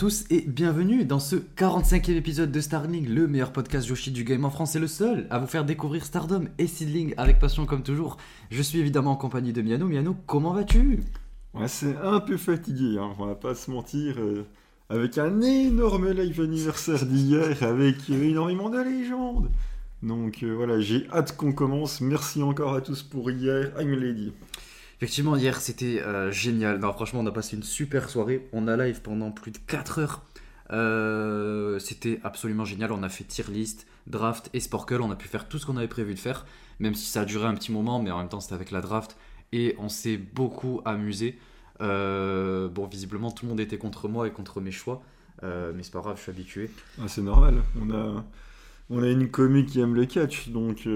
[0.00, 4.46] tous et bienvenue dans ce 45e épisode de Starling, le meilleur podcast Yoshi du game
[4.46, 7.82] en France et le seul à vous faire découvrir Stardom et Seedling avec passion comme
[7.82, 8.16] toujours.
[8.50, 9.86] Je suis évidemment en compagnie de Miano.
[9.86, 11.00] Miano, comment vas-tu?
[11.52, 14.14] Ouais, c'est un peu fatigué, hein, on va pas se mentir.
[14.18, 14.46] euh,
[14.88, 19.50] avec un énorme live anniversaire d'hier, avec énormément de légendes.
[20.02, 22.00] Donc euh, voilà, j'ai hâte qu'on commence.
[22.00, 23.70] Merci encore à tous pour hier.
[23.78, 24.32] I'm lady.
[25.00, 26.78] Effectivement, hier c'était euh, génial.
[26.78, 28.46] Non, franchement, on a passé une super soirée.
[28.52, 30.22] On a live pendant plus de 4 heures.
[30.72, 32.92] Euh, c'était absolument génial.
[32.92, 35.00] On a fait tier list, draft et sporcle.
[35.00, 36.44] On a pu faire tout ce qu'on avait prévu de faire,
[36.80, 38.82] même si ça a duré un petit moment, mais en même temps c'était avec la
[38.82, 39.16] draft.
[39.52, 41.38] Et on s'est beaucoup amusé.
[41.80, 45.02] Euh, bon, visiblement, tout le monde était contre moi et contre mes choix.
[45.42, 46.70] Mais c'est pas grave, je suis habitué.
[47.00, 47.62] Ah, c'est normal.
[47.80, 48.22] On a,
[48.90, 50.86] on a une commu qui aime le catch, donc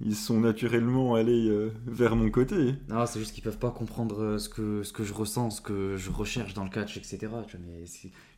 [0.00, 2.74] ils sont naturellement allés euh, vers mon côté.
[2.88, 5.60] Non, c'est juste qu'ils peuvent pas comprendre euh, ce que, ce que je ressens, ce
[5.60, 7.28] que je recherche dans le catch, etc.
[7.60, 7.84] Mais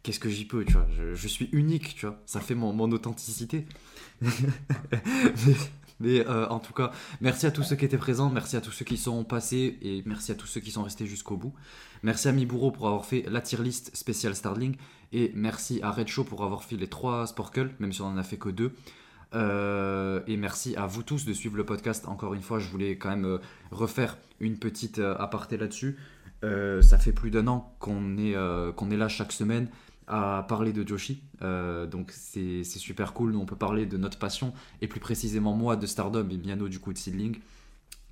[0.02, 2.20] qu'est-ce que j'y peux, tu vois je, suis unique, tu vois.
[2.27, 3.67] Ça fait mon, mon authenticité.
[4.22, 5.55] mais
[6.00, 8.72] mais, euh, en tout cas, merci à tous ceux qui étaient présents, merci à tous
[8.72, 11.52] ceux qui sont passés et merci à tous ceux qui sont restés jusqu'au bout.
[12.02, 14.77] Merci à Miburo pour avoir fait la tier list spéciale Starling
[15.12, 18.17] et merci à Red Show pour avoir fait les trois Sporkle, même si on en
[18.17, 18.72] a fait que deux.
[19.34, 22.06] Euh, et merci à vous tous de suivre le podcast.
[22.09, 23.39] Encore une fois, je voulais quand même euh,
[23.70, 25.97] refaire une petite euh, aparté là-dessus.
[26.42, 29.69] Ça fait plus d'un an qu'on est, est là chaque semaine
[30.06, 31.23] à parler de Joshi.
[31.42, 33.33] Donc c'est super cool.
[33.33, 36.69] Nous, on peut parler de notre passion et plus précisément moi de Stardom et Miano
[36.69, 37.41] du coup de Seedling.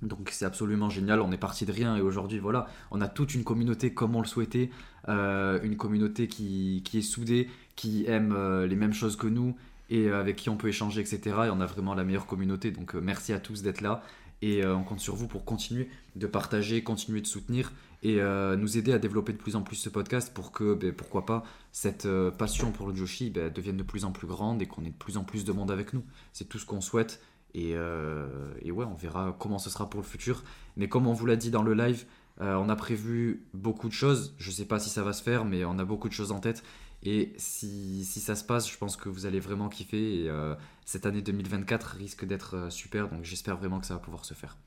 [0.03, 3.33] Donc c'est absolument génial, on est parti de rien et aujourd'hui voilà, on a toute
[3.33, 4.69] une communauté comme on le souhaitait,
[5.07, 9.55] une communauté qui, qui est soudée, qui aime les mêmes choses que nous
[9.89, 11.19] et euh, avec qui on peut échanger etc.
[11.25, 14.01] Et on a vraiment la meilleure communauté, donc euh, merci à tous d'être là
[14.41, 18.21] et euh, on compte sur vous pour continuer de partager, continuer de soutenir et
[18.57, 21.43] nous aider à développer de plus en plus ce podcast pour que, ben, pourquoi pas,
[21.73, 24.89] cette passion pour le Joshi ben, devienne de plus en plus grande et qu'on ait
[24.89, 26.05] de plus en plus de monde avec nous.
[26.31, 27.21] C'est tout ce qu'on souhaite
[27.53, 30.45] et, ouais, on verra comment ce sera pour le futur.
[30.77, 32.05] Mais comme on vous l'a dit dans le live,
[32.39, 34.33] on a prévu beaucoup de choses.
[34.37, 36.39] Je sais pas si ça va se faire, mais on a beaucoup de choses en
[36.39, 36.63] tête.
[37.03, 40.25] Et si, si ça se passe, je pense que vous allez vraiment kiffer.
[40.27, 40.55] Euh,
[40.85, 43.09] cette année 2024 risque d'être euh, super.
[43.09, 44.57] Donc j'espère vraiment que ça va pouvoir se faire.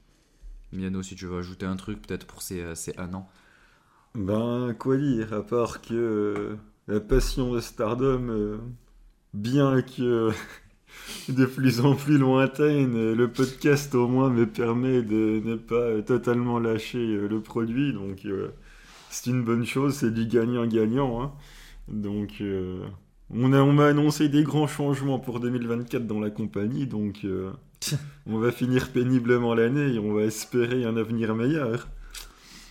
[0.73, 3.29] Miano, si tu veux ajouter un truc, peut-être pour ces, euh, ces un an.
[4.15, 6.57] Ben, quoi dire, à part que
[6.89, 8.61] la passion de Stardom,
[9.33, 10.31] bien que
[11.29, 16.59] de plus en plus lointaine, le podcast au moins me permet de ne pas totalement
[16.59, 18.27] lâcher le produit, donc
[19.09, 21.23] c'est une bonne chose, c'est du gagnant-gagnant.
[21.23, 21.33] hein.
[21.89, 22.85] Donc, euh,
[23.31, 27.53] on a, on m'a annoncé des grands changements pour 2024 dans la compagnie, donc euh,
[28.27, 31.89] on va finir péniblement l'année et on va espérer un avenir meilleur.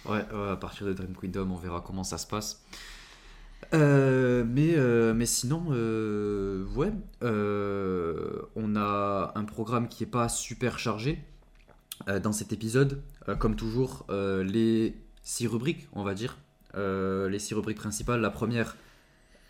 [0.05, 2.63] Ouais, à partir de Dream Kingdom, on verra comment ça se passe.
[3.73, 6.91] Euh, mais, euh, mais sinon, euh, ouais,
[8.55, 11.19] on a un programme qui est pas super chargé
[12.23, 13.01] dans cet épisode.
[13.39, 16.37] Comme toujours, les six rubriques, on va dire.
[16.75, 18.21] Les six rubriques principales.
[18.21, 18.75] La première,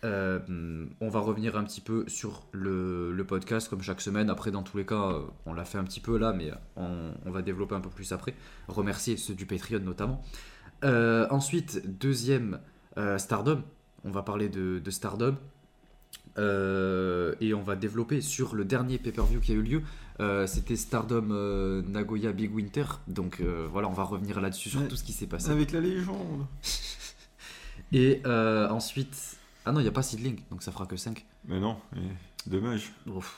[0.04, 4.30] euh, on va revenir un petit peu sur le, le podcast comme chaque semaine.
[4.30, 7.12] Après, dans tous les cas, euh, on l'a fait un petit peu là, mais on,
[7.24, 8.34] on va développer un peu plus après.
[8.68, 10.22] Remercier ceux du Patreon notamment.
[10.84, 12.58] Euh, ensuite, deuxième,
[12.98, 13.62] euh, Stardom.
[14.04, 15.36] On va parler de, de Stardom.
[16.36, 19.82] Et on va développer sur le dernier pay-per-view qui a eu lieu.
[20.46, 22.84] C'était Stardom Nagoya Big Winter.
[23.06, 23.40] Donc
[23.70, 24.88] voilà, on va revenir là-dessus sur Ouais.
[24.88, 25.50] tout ce qui s'est passé.
[25.50, 26.46] Avec la légende.
[27.92, 29.36] Et ensuite.
[29.64, 31.24] Ah non, il n'y a pas Seedling, donc ça fera que 5.
[31.46, 32.92] Mais non, et dommage.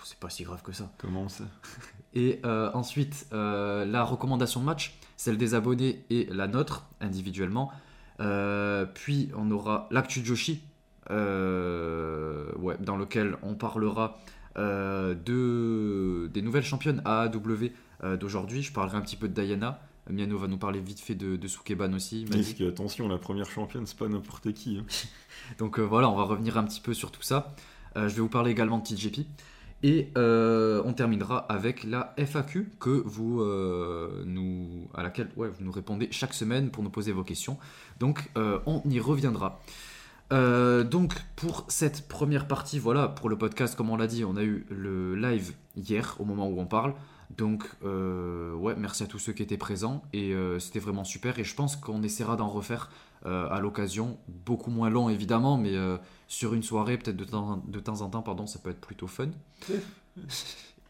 [0.05, 0.91] c'est pas si grave que ça.
[0.99, 1.45] Comment ça
[2.15, 7.73] Et euh, ensuite, euh, la recommandation de match, celle des abonnés et la nôtre, individuellement.
[8.21, 10.63] Euh, puis on aura l'actu Joshi,
[11.11, 14.19] ouais, dans lequel on parlera
[14.57, 18.63] de, des nouvelles championnes AAW d'aujourd'hui.
[18.63, 19.81] Je parlerai un petit peu de Diana.
[20.11, 22.27] Miano va nous parler vite fait de, de Sukeban aussi.
[22.31, 24.79] Parce que, attention, la première championne, c'est pas n'importe qui.
[24.79, 24.85] hein.
[25.59, 27.55] Donc euh, voilà, on va revenir un petit peu sur tout ça.
[27.97, 29.27] Euh, je vais vous parler également de TJP.
[29.83, 33.45] Et euh, on terminera avec la FAQ que vous,
[34.25, 37.59] nous, à laquelle ouais, vous nous répondez chaque semaine pour nous poser vos questions.
[38.01, 39.61] Donc on y reviendra.
[40.31, 44.43] Donc pour cette première partie, voilà, pour le podcast, comme on l'a dit, on a
[44.43, 46.95] eu le live hier au moment où on parle.
[47.37, 51.39] Donc euh, ouais, merci à tous ceux qui étaient présents et euh, c'était vraiment super.
[51.39, 52.91] Et je pense qu'on essaiera d'en refaire
[53.27, 55.75] euh, à l'occasion, beaucoup moins long évidemment, mais
[56.29, 59.07] sur une soirée peut-être de temps, de temps en temps, pardon, ça peut être plutôt
[59.07, 59.31] fun.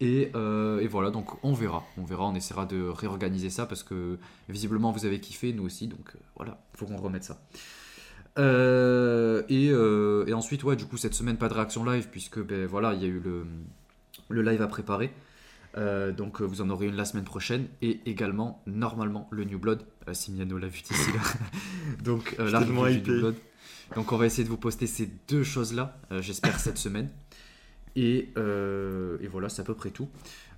[0.00, 4.18] Et, et voilà, donc on verra, on verra, on essaiera de réorganiser ça parce que
[4.48, 7.40] visiblement vous avez kiffé, nous aussi, donc voilà, faut qu'on remette ça.
[9.48, 12.92] Et, et ensuite, ouais, du coup, cette semaine, pas de réaction live, puisque ben, voilà,
[12.92, 13.46] il y a eu le,
[14.28, 15.10] le live à préparer.
[15.76, 19.58] Euh, donc euh, vous en aurez une la semaine prochaine et également normalement le New
[19.58, 19.84] Blood.
[20.08, 21.20] Euh, si Miano l'a vu d'ici là.
[22.04, 22.98] Donc tellement du.
[22.98, 23.34] New Blood.
[23.94, 27.08] donc on va essayer de vous poster ces deux choses là j'espère cette semaine.
[27.96, 30.08] Et, euh, et voilà c'est à peu près tout.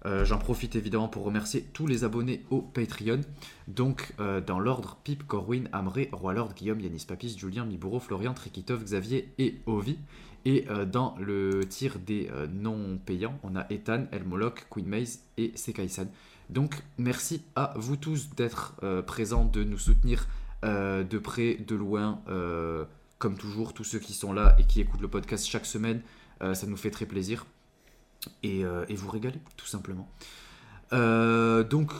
[0.04, 3.20] Euh, j'en profite évidemment pour remercier tous les abonnés au Patreon.
[3.68, 8.84] Donc euh, dans l'ordre Pip, Corwin, Amré, Roilord, Guillaume, Yanis Papis, Julien, Mibouro, Florian, Trikitov,
[8.84, 9.98] Xavier et Ovi
[10.46, 15.18] et euh, dans le tir des euh, non payants, on a Ethan, Elmoloch, Queen Maze
[15.36, 16.06] et Sekaisan.
[16.48, 20.26] Donc merci à vous tous d'être euh, présents, de nous soutenir
[20.62, 22.22] de près, de loin,
[23.18, 26.00] comme toujours, tous ceux qui sont là et qui écoutent le podcast chaque semaine,
[26.40, 27.46] ça nous fait très plaisir.
[28.42, 30.08] Et, et vous régaler, tout simplement.
[30.90, 31.92] Donc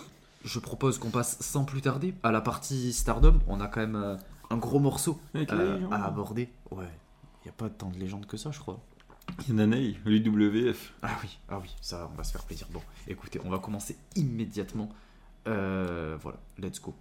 [0.44, 3.38] je propose qu'on passe sans plus tarder à la partie Stardom.
[3.46, 4.18] On a quand même
[4.50, 6.48] un gros morceau euh, à aborder.
[6.70, 6.90] Ouais,
[7.46, 8.80] n'y a pas tant de légende que ça, je crois.
[9.48, 10.92] Nanei, l'UWF.
[11.02, 12.66] Ah oui, ah oui, ça, on va se faire plaisir.
[12.70, 14.88] Bon, écoutez, on va commencer immédiatement.
[15.46, 16.94] Euh, voilà, let's go.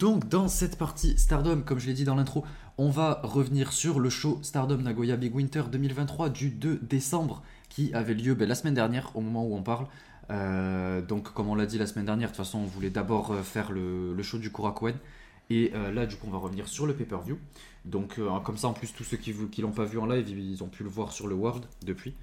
[0.00, 2.42] Donc, dans cette partie Stardom, comme je l'ai dit dans l'intro,
[2.78, 7.92] on va revenir sur le show Stardom Nagoya Big Winter 2023 du 2 décembre qui
[7.92, 9.86] avait lieu ben, la semaine dernière, au moment où on parle.
[10.30, 13.32] Euh, donc, comme on l'a dit la semaine dernière, de toute façon, on voulait d'abord
[13.32, 14.94] euh, faire le, show du Korakuen.
[15.50, 17.38] Et euh, là, du coup, on va revenir sur le pay-per-view.
[17.84, 20.64] Donc, comme ça, en plus, tous ceux qui ne l'ont pas vu en live, ils
[20.64, 22.14] ont pu le voir sur le World depuis.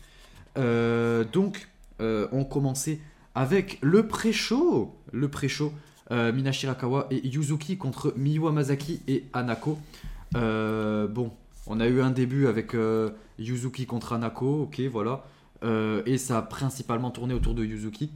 [0.56, 1.68] Donc,
[2.00, 3.00] on commençait
[3.35, 4.95] avec le pré-show.
[5.12, 5.71] Le pré-show.
[6.12, 9.77] Euh, Mina Shirakawa et Yuzuki contre Miyu Hamasaki et Anako.
[10.36, 11.31] Euh, bon,
[11.69, 13.09] on a eu un début avec euh,
[13.39, 15.25] Yuzuki contre Anako, ok, voilà.
[15.63, 18.12] Euh, et ça a principalement tourné autour de Yuzuki.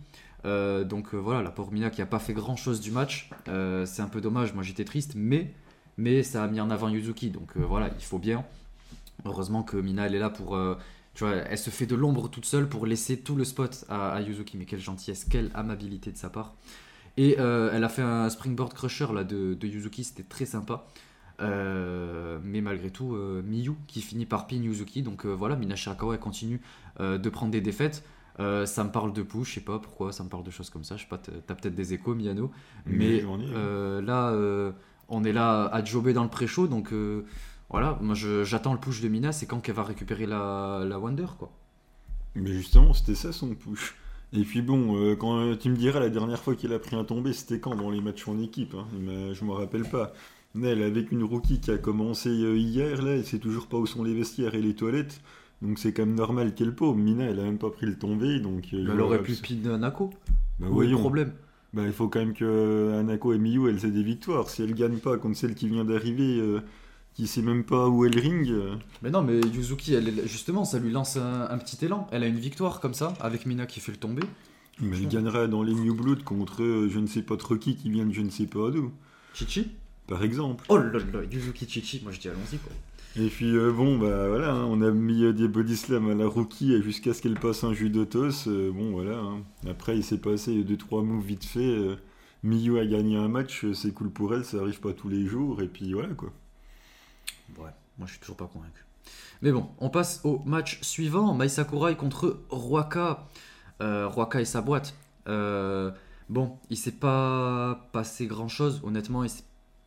[0.46, 3.30] Euh, donc voilà, la pauvre Mina qui a pas fait grand chose du match.
[3.46, 5.54] C'est un peu dommage, moi j'étais triste, mais,
[6.24, 7.30] ça a mis en avant Yuzuki.
[7.30, 8.46] Donc voilà, il faut bien.
[9.26, 10.58] Heureusement que Mina elle est là pour.
[11.14, 14.22] tu vois, elle se fait de l'ombre toute seule pour laisser tout le spot à
[14.22, 14.58] Yuzuki.
[14.58, 16.54] Mais quelle gentillesse, quelle amabilité de sa part.
[17.18, 20.88] Et euh, elle a fait un springboard crusher là, de, de Yuzuki, c'était très sympa.
[21.42, 25.02] Euh, mais malgré tout, euh, Miyu qui finit par pin Yuzuki.
[25.02, 26.62] Donc voilà, Mina Shirakawa elle continue
[27.00, 28.04] de prendre des défaites.
[28.38, 30.84] Ça me parle de push, je sais pas pourquoi, ça me parle de choses comme
[30.84, 30.98] ça.
[30.98, 32.52] Je sais pas, t'as peut-être des échos, Miano.
[32.86, 34.74] Mais euh, là,
[35.10, 36.68] on est là à jobber dans le pré-show.
[36.68, 36.94] Donc
[37.70, 41.28] voilà, moi j'attends le push de Mina, c'est quand qu'elle va récupérer la, la Wonder
[41.38, 41.52] quoi.
[42.36, 43.96] Mais justement, c'était ça son push.
[44.34, 46.96] Et puis bon, euh, quand euh, tu me diras la dernière fois qu'il a pris
[46.96, 50.14] un tombé, c'était quand dans les matchs en équipe hein Mais Je me rappelle pas.
[50.62, 53.86] Elle, avec une rookie qui a commencé euh, hier, là, elle sait toujours pas où
[53.86, 55.22] sont les vestiaires et les toilettes.
[55.62, 57.02] Donc c'est quand même normal qu'elle paume.
[57.02, 58.74] Mina, elle a même pas pris le tombé, donc...
[58.74, 60.10] euh, elle aurait pu pin Nako.
[60.60, 60.98] Bah Où est le voyons.
[60.98, 61.34] problème
[61.74, 64.50] Bah, il faut quand même que euh, Anako et Miyu, elles aient des victoires.
[64.50, 66.62] Si elles gagnent pas contre celle qui vient d'arriver, euh,
[67.14, 68.54] qui sait même pas où est le ring...
[69.02, 72.08] Mais non, mais Yuzuki, elle, justement, ça lui lance un, un petit élan.
[72.12, 74.24] Elle a une victoire comme ça, avec Mina qui fait le tomber.
[74.80, 75.18] Mais elle Putain.
[75.22, 78.06] gagnera dans les New Blood contre euh, je ne sais pas trop qui qui vient
[78.06, 78.92] de je ne sais pas d'où,
[79.34, 79.68] Chichi
[80.08, 80.66] par exemple.
[80.70, 81.00] Oh là là,
[81.30, 82.72] Yuzuki Chichi, moi je dis allons-y quoi.
[83.18, 86.16] Et puis euh, bon, bah voilà, hein, on a mis euh, des body slam à
[86.16, 88.48] la rookie jusqu'à ce qu'elle passe un judotos.
[88.48, 89.42] euh, bon voilà, hein.
[89.70, 91.78] après il s'est passé 2-3 moves vite fait.
[92.42, 95.62] Miyu a gagné un match, c'est cool pour elle, ça arrive pas tous les jours,
[95.62, 96.32] et puis voilà quoi.
[97.58, 98.86] Ouais, moi je suis toujours pas convaincu.
[99.42, 103.28] Mais bon, on passe au match suivant Mai Sakurai contre Ruaka.
[103.82, 104.94] Euh, Ruaka et sa boîte.
[105.28, 105.92] Euh,
[106.30, 109.24] bon, il s'est pas passé grand chose, honnêtement,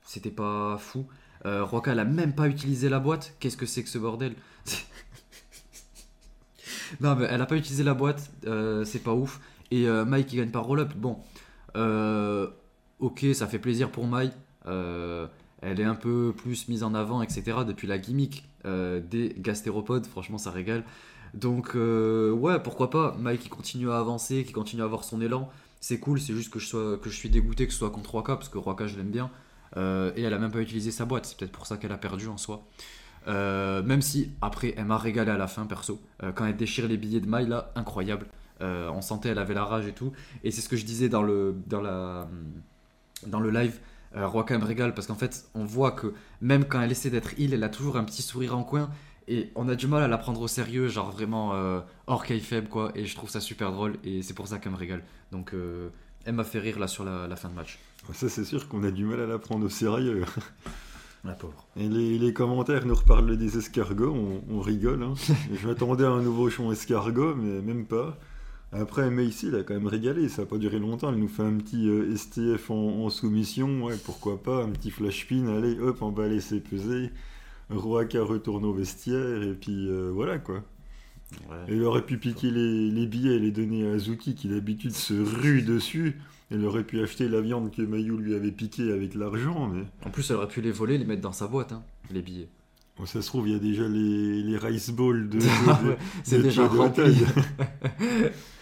[0.02, 1.06] c'était pas fou.
[1.46, 3.34] Euh, Ruaka, elle a même pas utilisé la boîte.
[3.38, 4.34] Qu'est-ce que c'est que ce bordel?
[7.00, 9.40] Non, mais elle a pas utilisé la boîte, euh, c'est pas ouf.
[9.72, 11.18] Et euh, Mai qui gagne par roll-up, bon,
[13.00, 14.30] ok, ça fait plaisir pour Mai.
[15.64, 17.58] Elle est un peu plus mise en avant, etc.
[17.66, 20.06] depuis la gimmick euh, des gastéropodes.
[20.06, 20.84] Franchement, ça régale.
[21.32, 23.16] Donc, euh, ouais, pourquoi pas.
[23.18, 25.48] Mike qui continue à avancer, qui continue à avoir son élan.
[25.80, 28.58] C'est cool, c'est juste que je, suis dégoûté que ce soit contre Roaka, parce que
[28.58, 29.30] Roaka, je l'aime bien.
[29.76, 31.24] Euh, et elle a même pas utilisé sa boîte.
[31.26, 32.62] C'est peut-être pour ça qu'elle a perdu en soi.
[33.26, 35.98] Même si, après, elle m'a régalé à la fin, perso.
[36.34, 38.26] Quand elle déchire les billets de maille, là, incroyable.
[38.60, 40.12] On sentait, elle avait la rage et tout.
[40.42, 43.78] Et c'est ce que je disais dans le, dans le live.
[44.16, 47.52] Euh, me régale parce qu'en fait, on voit que même quand elle essaie d'être heal,
[47.52, 48.90] elle a toujours un petit sourire en coin.
[49.26, 52.68] Et on a du mal à la prendre au sérieux, genre vraiment euh, hors faible
[52.68, 52.92] quoi.
[52.94, 55.02] Et je trouve ça super drôle et c'est pour ça qu'elle me régale.
[55.32, 55.88] Donc euh,
[56.24, 57.78] elle m'a fait rire là sur la, fin de match.
[58.12, 60.24] Ça c'est sûr qu'on a du mal à la prendre au sérieux.
[61.26, 61.66] La pauvre.
[61.78, 64.14] Et les, commentaires nous reparlent des escargots,
[64.50, 65.02] on, rigole.
[65.02, 65.14] Hein.
[65.54, 68.18] je m'attendais à un nouveau chant escargot, mais même pas.
[68.74, 71.10] Après, Macy, il a quand même régalé, ça n'a pas duré longtemps.
[71.10, 75.28] Elle nous fait un petit euh, STF en, soumission, ouais, pourquoi pas, un petit flash
[75.28, 77.10] pin, allez, hop, emballer, c'est pesé.
[77.70, 80.62] Roaka retourne au vestiaire, et puis euh, voilà quoi.
[81.68, 85.62] Elle aurait pu piquer les, billets et les donner à Azuki qui d'habitude se rue
[85.62, 86.20] dessus.
[86.50, 89.68] Elle aurait pu acheter la viande que Mayu lui avait piquée avec l'argent.
[89.68, 89.82] Mais...
[90.04, 92.48] En plus, elle aurait pu les voler, les mettre dans sa boîte, hein, les billets.
[92.98, 95.38] Bon, ça se trouve, il y a déjà les, les rice balls de.
[96.22, 97.16] c'est déjà rempli.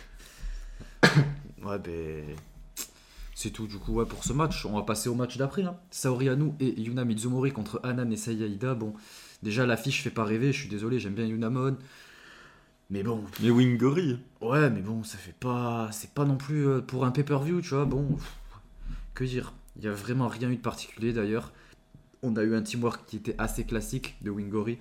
[1.64, 2.37] ouais, ben.
[3.35, 4.64] C'est tout du coup ouais, pour ce match.
[4.66, 5.62] On va passer au match d'après.
[5.62, 5.76] Hein.
[5.90, 8.75] Saori Anu et Yuna Mizumori contre Anan et Sayaida.
[8.75, 8.94] Bon,
[9.42, 10.52] déjà l'affiche fait pas rêver.
[10.52, 11.76] Je suis désolé, j'aime bien Yunamon.
[12.90, 13.25] Mais bon.
[13.42, 14.18] Mais Wingori.
[14.42, 15.88] Ouais, mais bon, ça fait pas.
[15.92, 17.87] C'est pas non plus euh, pour un pay-per-view, tu vois.
[17.87, 18.18] Bon,
[19.14, 21.52] que dire Il y a vraiment rien eu de particulier d'ailleurs.
[22.23, 24.78] On a eu un teamwork qui était assez classique de Wingori.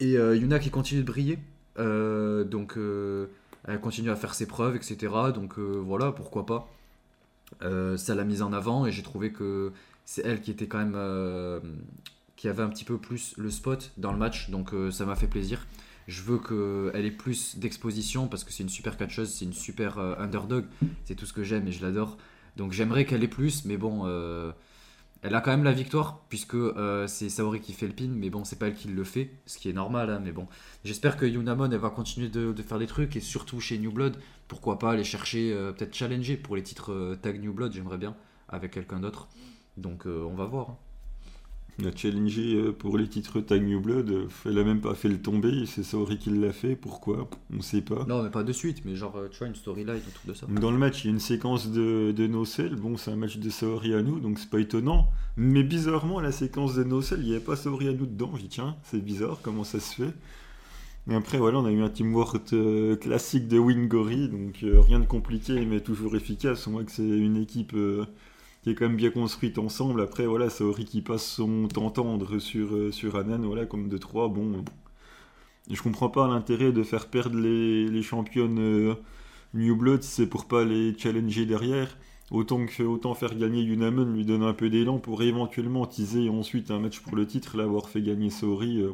[0.00, 1.38] Et euh, Yuna qui continue de briller.
[1.78, 2.76] Euh, donc,
[3.66, 4.96] elle continue à faire ses preuves, etc.
[5.34, 6.68] Donc voilà, pourquoi pas.
[7.60, 9.72] ça l'a mise en avant et j'ai trouvé que
[10.04, 11.60] c'est elle qui était quand même.
[12.36, 14.50] qui avait un petit peu plus le spot dans le match.
[14.50, 15.66] Donc ça m'a fait plaisir.
[16.10, 19.98] Je veux qu'elle ait plus d'exposition parce que c'est une super catcheuse, c'est une super
[19.98, 20.64] euh, underdog.
[21.04, 22.18] C'est tout ce que j'aime et je l'adore.
[22.56, 24.50] Donc j'aimerais qu'elle ait plus, mais bon, euh,
[25.22, 28.30] elle a quand même la victoire puisque euh, c'est Saori qui fait le pin, mais
[28.30, 30.10] bon, c'est pas elle qui le fait, ce qui est normal.
[30.10, 30.46] Hein, mais bon,
[30.84, 34.16] j'espère que Yunamon elle va continuer de, faire des trucs et surtout chez New Blood,
[34.48, 38.16] pourquoi pas aller chercher, peut-être challenger pour les titres tag New Blood, j'aimerais bien
[38.48, 39.28] avec quelqu'un d'autre.
[39.76, 40.70] Donc on va voir.
[40.70, 40.76] Hein.
[41.78, 44.94] Il a challengé euh, pour les titres Tag New Blood, euh, elle a même pas
[44.94, 47.30] fait le tomber, c'est Saori qui l'a fait, pourquoi?
[47.56, 48.04] On sait pas.
[48.06, 50.34] Non, mais pas de suite, mais genre, euh, tu vois, une storyline, un truc de
[50.34, 50.46] ça.
[50.46, 53.48] Dans le match, il y a une séquence de, de bon, c'est un match de
[53.48, 57.32] Saori à nous, donc c'est pas étonnant, mais bizarrement, la séquence de no-sell, il n'y
[57.32, 60.14] avait pas Saori à nous dedans, je dis tiens, c'est bizarre, comment ça se fait?
[61.10, 62.52] Et après, voilà, on a eu un teamwork
[63.00, 66.66] classique de Wingori, donc rien de compliqué, mais toujours efficace.
[66.66, 67.74] On voit que c'est une équipe
[68.62, 70.00] qui est quand même bien construite ensemble.
[70.02, 73.98] Après, voilà, Saori qui passe son temps tendre sur, euh, sur Anan, voilà, comme de
[73.98, 74.28] 3.
[74.28, 74.64] Bon,
[75.70, 78.94] je comprends pas l'intérêt de faire perdre les, les championnes euh,
[79.54, 81.96] New Blood c'est pour pas les challenger derrière.
[82.30, 86.70] Autant, que, autant faire gagner Yunaman, lui donner un peu d'élan pour éventuellement teaser ensuite
[86.70, 88.92] un match pour le titre, l'avoir fait gagner Saori, euh,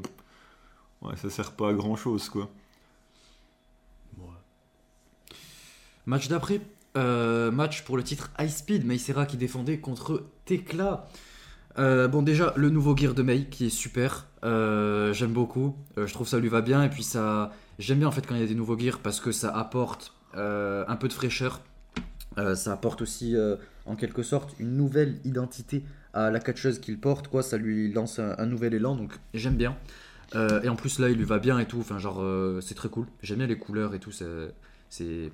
[1.02, 2.49] ouais, ça sert pas à grand chose quoi.
[6.06, 6.61] Match d'après,
[6.96, 11.08] euh, match pour le titre High Speed, Meisera qui défendait contre Tekla.
[11.78, 16.10] Euh, bon déjà le nouveau gear de Mei qui est super, euh, j'aime beaucoup, je
[16.10, 18.44] trouve ça lui va bien et puis ça j'aime bien en fait quand il y
[18.44, 21.60] a des nouveaux gears parce que ça apporte un peu de fraîcheur,
[22.36, 23.36] ça apporte aussi
[23.84, 25.84] en quelque sorte une nouvelle identité
[26.14, 29.76] à la catcheuse qu'il porte quoi, ça lui lance un, nouvel élan donc j'aime bien.
[30.34, 32.24] Et en plus là il lui va bien et tout, enfin genre
[32.62, 34.24] c'est très cool, j'aime bien les couleurs et tout, c'est
[34.96, 35.30] c'est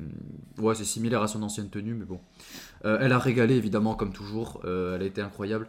[0.59, 2.21] ouais, c'est similaire à son ancienne tenue, mais bon.
[2.85, 4.61] Euh, elle a régalé évidemment comme toujours.
[4.64, 5.69] Euh, elle a été incroyable.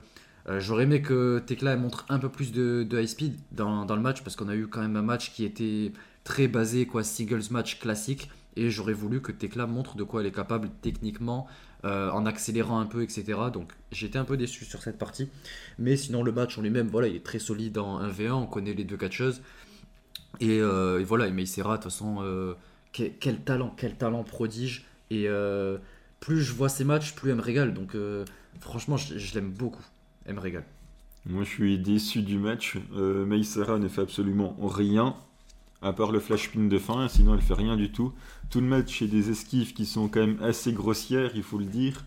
[0.50, 4.02] Euh, j'aurais aimé que Tekla montre un peu plus de, high speed dans, dans, le
[4.02, 7.44] match parce qu'on a eu quand même un match qui était très basé quoi singles
[7.52, 11.48] match classique et j'aurais voulu que Tekla montre de quoi elle est capable techniquement
[11.86, 13.26] en accélérant un peu etc.
[13.52, 15.28] Donc j'étais un peu déçu sur cette partie,
[15.78, 18.32] mais sinon le match en lui-même voilà il est très solide en 1v1.
[18.32, 19.42] On connaît les deux catcheuses
[20.40, 22.56] et, et voilà et Meisera de toute façon
[22.94, 24.86] quel, talent, quel talent prodige.
[25.10, 25.78] Et euh,
[26.20, 27.74] plus je vois ces matchs, plus elle me régale.
[27.74, 28.24] Donc euh,
[28.60, 29.84] franchement, je, l'aime beaucoup.
[30.26, 30.66] Elle me régale.
[31.26, 32.78] Moi, je suis déçu du match.
[32.96, 35.16] Euh, ne fait absolument rien,
[35.82, 37.08] à part le flash pin de fin.
[37.08, 38.14] Sinon, elle fait rien du tout.
[38.50, 41.66] Tout le match, c'est des esquives qui sont quand même assez grossières, il faut le
[41.66, 42.06] dire.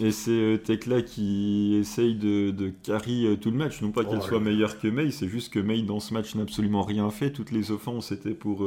[0.00, 3.82] Et c'est euh, Tekla qui essaye de, de carry tout le match.
[3.82, 6.36] Non pas qu'elle oh soit meilleure que Mei, c'est juste que Mei dans ce match
[6.36, 7.32] n'a absolument rien fait.
[7.32, 8.64] Toutes les offenses étaient pour,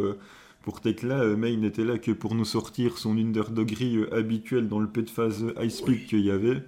[0.62, 4.80] pour Tekla, euh, May n'était là que pour nous sortir son underdoggery euh, habituel dans
[4.80, 6.64] le peu de phase high speed qu'il y avait.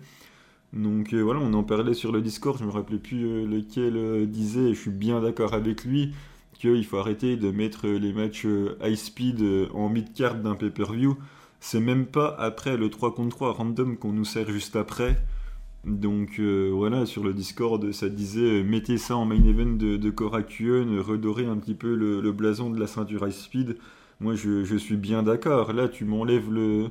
[0.74, 4.72] Donc euh, voilà, on en parlait sur le Discord, je me rappelais plus lequel disait,
[4.72, 6.14] et je suis bien d'accord avec lui,
[6.54, 8.48] qu'il faut arrêter de mettre les matchs
[8.84, 11.16] high speed en mid-card d'un pay-per-view.
[11.60, 15.24] C'est même pas après le 3 contre 3 random qu'on nous sert juste après.
[15.84, 19.98] Donc euh, voilà, sur le Discord, ça disait euh, mettez ça en main event de,
[19.98, 23.78] de Korakuen, redorer un petit peu le, blason de la ceinture high speed.
[24.22, 25.74] Moi je, suis bien d'accord.
[25.74, 26.90] Là, tu m'enlèves le,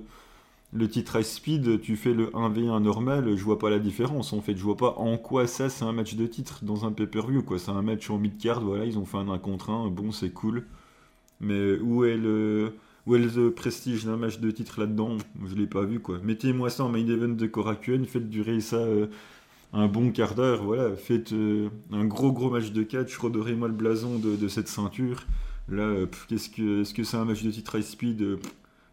[0.75, 4.43] le titre high speed, tu fais le 1v1 normal, je vois pas la différence en
[4.43, 4.57] fait.
[4.57, 7.59] Je vois pas en quoi ça c'est un match de titre dans un pay-per-view quoi.
[7.59, 10.31] C'est un match en mid-card, voilà, ils ont fait un 1 contre 1, bon c'est
[10.31, 10.67] cool.
[11.41, 12.75] Mais où est le,
[13.07, 15.17] où est le prestige d'un match de titre là-dedans
[15.47, 16.19] Je l'ai pas vu quoi.
[16.23, 19.07] Mettez-moi ça en main event de Korakuen, faites durer ça euh,
[19.73, 20.95] un bon quart d'heure, voilà.
[20.97, 25.25] Faites euh, un gros gros match de catch, redorez-moi le blason de, cette ceinture.
[25.69, 28.39] Là, euh, qu'est-ce que, est-ce que c'est un match de titre high speed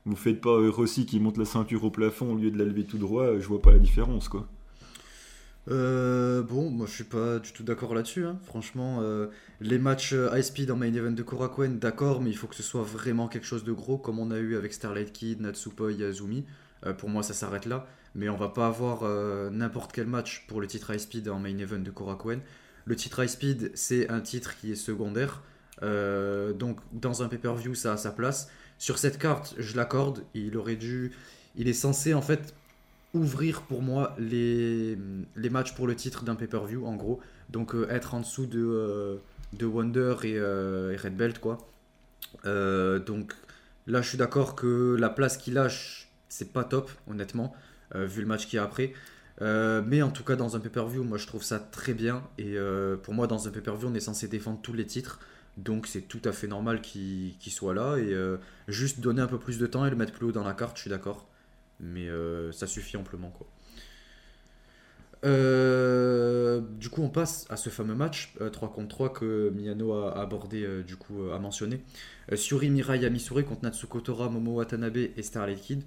[0.06, 2.86] vous faites pas Rossi qui monte la ceinture au plafond au lieu de la lever
[2.86, 4.48] tout droit, je vois pas la différence quoi.
[5.68, 8.25] Euh, bon, moi je suis pas du tout d'accord là-dessus.
[8.25, 8.39] Hein.
[8.44, 9.28] Franchement, euh,
[9.62, 12.56] les matchs euh, high speed en main event de Korakuen, d'accord, mais il faut que
[12.56, 15.92] ce soit vraiment quelque chose de gros, comme on a eu avec Starlight Kid, Natsupoi
[15.92, 16.46] et Azumi.
[16.98, 17.88] pour moi, ça s'arrête là.
[18.16, 19.04] Mais on va pas avoir
[19.51, 22.39] n'importe quel match pour le titre high speed en main event de Korakuen.
[22.86, 25.44] Le titre high speed, c'est un titre qui est secondaire.
[25.82, 28.50] donc, dans un pay-per-view, ça a sa place.
[28.80, 30.24] Sur cette carte, je l'accorde.
[30.34, 31.12] Il aurait dû.
[31.56, 32.56] Il est censé en fait
[33.13, 34.98] ouvrir pour moi les,
[35.36, 37.20] les matchs pour le titre d'un pay-per-view en gros.
[37.50, 39.18] Donc euh, être en dessous de, euh,
[39.54, 41.58] de Wonder euh, et, Red Belt quoi.
[42.44, 43.34] donc
[43.88, 47.56] là je suis d'accord que la place qu'il lâche c'est pas top honnêtement
[47.96, 48.94] vu le match qu'il y a après.
[49.42, 52.56] mais en tout cas dans un pay-per-view moi je trouve ça très bien et
[53.01, 55.20] pour moi dans un pay-per-view on est censé défendre tous les titres.
[55.58, 58.16] Donc c'est tout à fait normal qu'il soit là et
[58.68, 60.78] juste donner un peu plus de temps et le mettre plus haut dans la carte,
[60.78, 61.28] je suis d'accord.
[61.79, 63.48] Mais euh, ça suffit amplement quoi.
[65.25, 70.17] Euh, du coup, on passe à ce fameux match 3 contre 3 que Miyano a,
[70.17, 71.83] abordé, du coup, a mentionné.
[72.36, 75.83] Suri Mirai Yamisure contre Natsuko Tora, Momo Watanabe et Starlight Kid.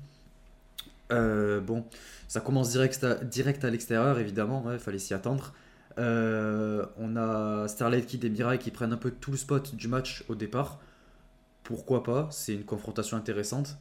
[1.09, 1.87] bon,
[2.29, 5.55] ça commence direct à, l'extérieur, évidemment, il fallait s'y attendre.
[5.99, 9.89] Euh, on a Starlight Kid et Mirai qui prennent un peu tout le spot du
[9.89, 10.81] match au départ.
[11.63, 12.29] Pourquoi pas?
[12.31, 13.79] C'est une confrontation intéressante.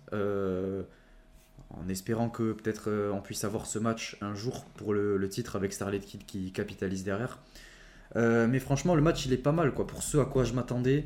[1.77, 5.29] Euh, en espérant que peut-être euh, on puisse avoir ce match un jour pour le,
[5.29, 7.39] titre avec Starlight Kid qui capitalise derrière.
[8.15, 9.87] mais franchement, le match il est pas mal quoi.
[9.87, 11.05] Pour ce à quoi je m'attendais,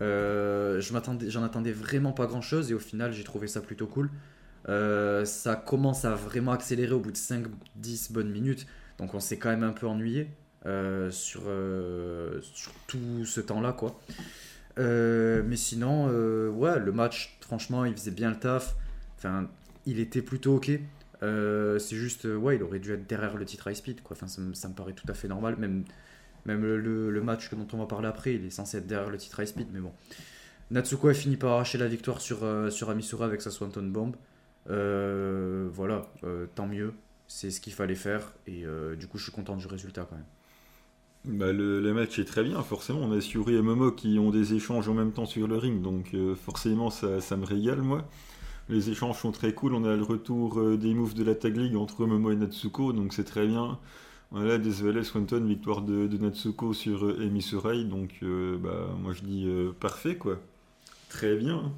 [0.00, 4.10] m'attendais, j'en attendais vraiment pas grand chose et au final j'ai trouvé ça plutôt cool.
[4.66, 8.66] ça commence à vraiment accélérer au bout de 5-10 bonnes minutes,
[8.98, 10.30] donc on s'est quand même un peu ennuyé.
[10.66, 12.40] Euh, sur, euh,
[12.88, 13.76] tout ce temps-là.
[14.78, 16.08] Euh, mais sinon,
[16.48, 18.74] ouais, le match, franchement, il faisait bien le taf.
[19.16, 19.48] Enfin,
[19.86, 20.70] il était plutôt ok.
[21.20, 24.16] c'est juste, ouais, il aurait dû être derrière le titre high speed, quoi.
[24.16, 25.56] Enfin, ça, me paraît tout à fait normal.
[25.56, 25.84] Même,
[26.44, 29.40] même le, match dont on va parler après, il est censé être derrière le titre
[29.40, 29.92] high speed, mais bon.
[30.70, 32.38] Natsuko a fini par arracher la victoire sur,
[32.72, 34.16] sur Amisura avec sa Swanton Bomb.
[34.66, 36.02] voilà,
[36.54, 36.92] tant mieux.
[37.28, 38.34] C'est ce qu'il fallait faire.
[38.46, 38.64] Et
[38.98, 40.24] du coup, je suis content du résultat quand même.
[41.26, 43.00] Bah, le, match est très bien, forcément.
[43.00, 45.82] On a Suri et Momo qui ont des échanges en même temps sur le ring,
[45.82, 48.08] donc euh, forcément ça, ça, me régale, moi.
[48.68, 49.74] Les échanges sont très cool.
[49.74, 52.92] On a le retour euh, des moves de la Tag League entre Momo et Natsuko,
[52.92, 53.78] donc c'est très bien.
[54.32, 59.48] Voilà, Desvele Swanton, victoire de, Natsuko sur euh, Emi Surai, donc bah, moi je dis
[59.78, 60.40] parfait, quoi.
[61.08, 61.72] Très bien.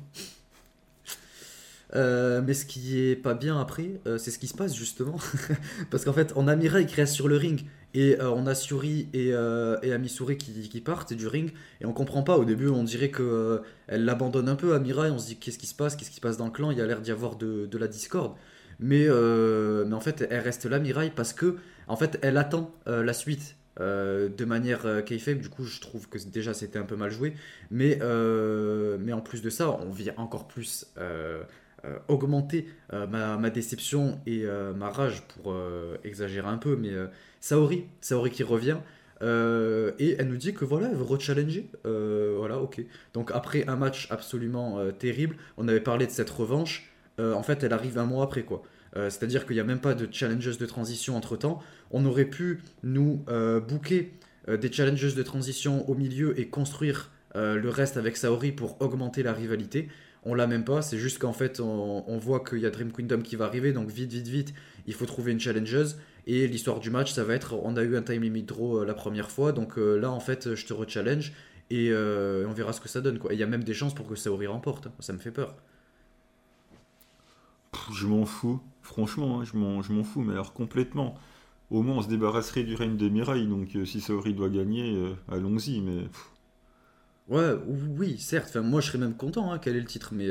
[1.95, 5.19] mais ce qui est pas bien après, c'est ce qui se passe justement.
[5.91, 8.55] Parce qu'en fait, on a Mirai qui reste sur le ring et euh, on a
[8.55, 11.53] Suri et, euh, et Amisuri qui, qui, partent du ring.
[11.81, 12.37] Et on comprend pas.
[12.37, 15.11] Au début, on dirait qu'elle euh, elle l'abandonne un peu à Mirai.
[15.11, 15.97] On se dit qu'est-ce qui se passe?
[15.97, 16.71] Qu'est-ce qui se passe dans le clan?
[16.71, 18.35] Il y a l'air d'y avoir de, de, la discorde.
[18.79, 21.57] Mais, mais en fait, elle reste là, Mirai, parce que
[21.89, 23.57] en fait, elle attend la suite.
[23.79, 27.35] de manière kayfabe, du coup je trouve que déjà c'était un peu mal joué,
[27.73, 27.99] mais,
[29.01, 30.87] mais en plus de ça, on vient encore plus
[32.07, 34.45] augmenter ma, ma, déception et
[34.77, 35.57] ma rage pour
[36.05, 36.93] exagérer un peu, mais
[37.41, 38.79] Saori, Saori qui revient.
[39.23, 41.71] Euh, et elle nous dit que voilà, elle veut rechallenger.
[41.87, 42.83] Euh, voilà, ok.
[43.15, 46.91] Donc après un match absolument euh, terrible, on avait parlé de cette revanche.
[47.19, 48.63] en fait, elle arrive un mois après, quoi.
[48.95, 51.61] C'est-à-dire qu'il n'y a même pas de challenges de transition entre temps.
[51.91, 53.25] On aurait pu nous
[53.69, 54.13] booker
[54.49, 59.33] des challenges de transition au milieu et construire le reste avec Saori pour augmenter la
[59.33, 59.89] rivalité.
[60.25, 62.93] On l'a même pas, c'est juste qu'en fait on, on voit qu'il y a Dream
[62.93, 64.55] Kingdom qui va arriver, donc vite, vite, vite,
[64.87, 65.97] il faut trouver une challengeuse.
[66.31, 68.85] Et l'histoire du match, ça va être on a eu un time limit draw euh,
[68.85, 71.33] la première fois, donc euh, là en fait je te rechallenge
[71.71, 73.19] et euh, on verra ce que ça donne.
[73.31, 75.57] Il y a même des chances pour que Saori remporte, ça me fait peur.
[77.95, 81.15] Je m'en fous, franchement, hein, je m'en fous, mais alors complètement.
[81.71, 85.81] Au moins on se débarrasserait du règne de Mirai, donc si Saori doit gagner, allons-y,
[85.81, 86.05] mais.
[87.29, 90.29] Ouais, oui, certes, enfin, moi je serais même content hein, quel est le titre, mais,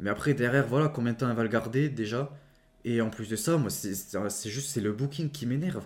[0.00, 2.32] mais après derrière, voilà, combien de temps elle va le garder déjà?
[2.84, 5.84] Et en plus de ça, moi, c'est juste c'est le booking qui m'énerve.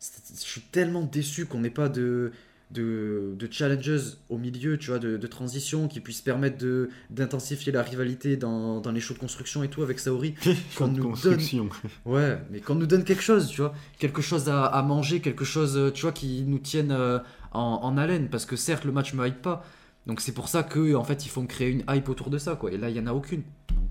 [0.00, 2.32] Je suis tellement déçu qu'on n'ait pas de,
[2.70, 6.64] de, de challenges au milieu, tu vois, de, de transition qui puissent permettre
[7.10, 10.34] d'intensifier la rivalité dans, dans les shows de construction et tout avec Saori.
[10.44, 11.68] De nous donne- construction.
[12.06, 15.44] Ouais, mais qu'on nous donne quelque chose, tu vois, quelque chose à, à manger, quelque
[15.44, 17.18] chose, euh, tu vois, qui nous tienne euh,
[17.52, 19.64] en, en haleine, parce que certes, le match me hype pas.
[20.06, 22.38] Donc c'est pour ça que en fait, il faut me créer une hype autour de
[22.38, 22.72] ça, quoi.
[22.72, 23.42] Et là, il y en a aucune.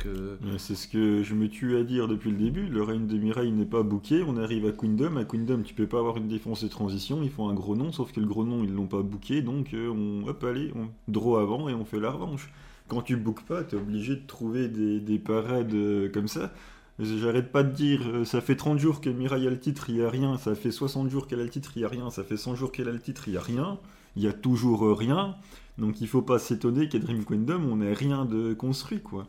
[0.05, 2.67] Euh, C'est ce que je me tue à dire depuis le début.
[2.67, 4.23] Le règne de Mirai n'est pas booké.
[4.25, 5.17] On arrive à Queendom.
[5.17, 7.21] À Queendom, tu peux pas avoir une défense de transition.
[7.23, 7.91] Il faut un gros nom.
[7.91, 9.41] Sauf que le gros nom, ils l'ont pas booké.
[9.41, 12.51] Donc, euh, on, hop, allez, on draw avant et on fait la revanche.
[12.87, 16.51] Quand tu bookes pas, t'es obligé de trouver des, des parades euh, comme ça.
[16.97, 20.03] J'arrête pas de dire, ça fait 30 jours que Mirai a le titre, il y
[20.03, 20.37] a rien.
[20.37, 22.09] Ça fait 60 jours qu'elle a le titre, il y a rien.
[22.09, 23.79] Ça fait 100 jours qu'elle a le titre, il y a rien.
[24.17, 25.35] Il y a toujours rien.
[25.79, 29.27] Donc, il faut pas s'étonner qu'à Dream Queendom, on n'ait rien de construit, quoi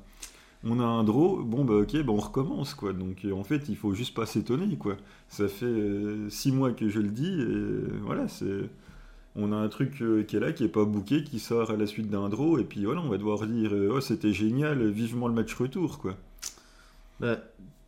[0.64, 2.92] on a un draw, bon bah ok, bah on recommence quoi.
[2.92, 4.96] Donc euh, en fait, il faut juste pas s'étonner quoi.
[5.28, 8.68] Ça fait euh, six mois que je le dis et voilà, c'est.
[9.36, 11.76] On a un truc euh, qui est là, qui est pas booké, qui sort à
[11.76, 15.28] la suite d'un draw, et puis voilà, on va devoir dire oh c'était génial, vivement
[15.28, 16.16] le match retour quoi.
[17.20, 17.38] bah,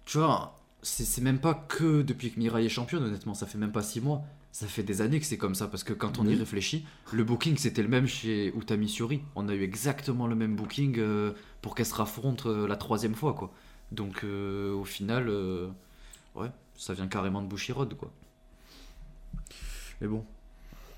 [0.04, 3.72] tu vois, c'est même pas que depuis que Mirai est championne, honnêtement, ça fait même
[3.72, 4.22] pas 6 mois.
[4.52, 7.24] Ça fait des années que c'est comme ça, parce que quand on y réfléchit, le
[7.24, 9.22] booking c'était le même chez Utami Suri.
[9.34, 13.14] On a eu exactement le même booking euh, pour qu'elle se raffronte euh, la troisième
[13.14, 13.50] fois, quoi.
[13.92, 15.68] Donc euh, au final, euh,
[16.34, 18.10] ouais, ça vient carrément de Bushiroad, quoi.
[20.02, 20.22] Mais bon,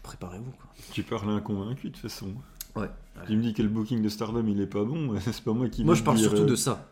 [0.02, 0.70] préparez-vous, quoi.
[0.92, 2.34] Tu parles inconvaincu de toute façon.
[2.74, 2.90] Ouais.
[3.26, 5.68] Tu me dis que le booking de Stardom il est pas bon, c'est pas moi
[5.68, 6.88] qui Moi, je parle dire, surtout de ça.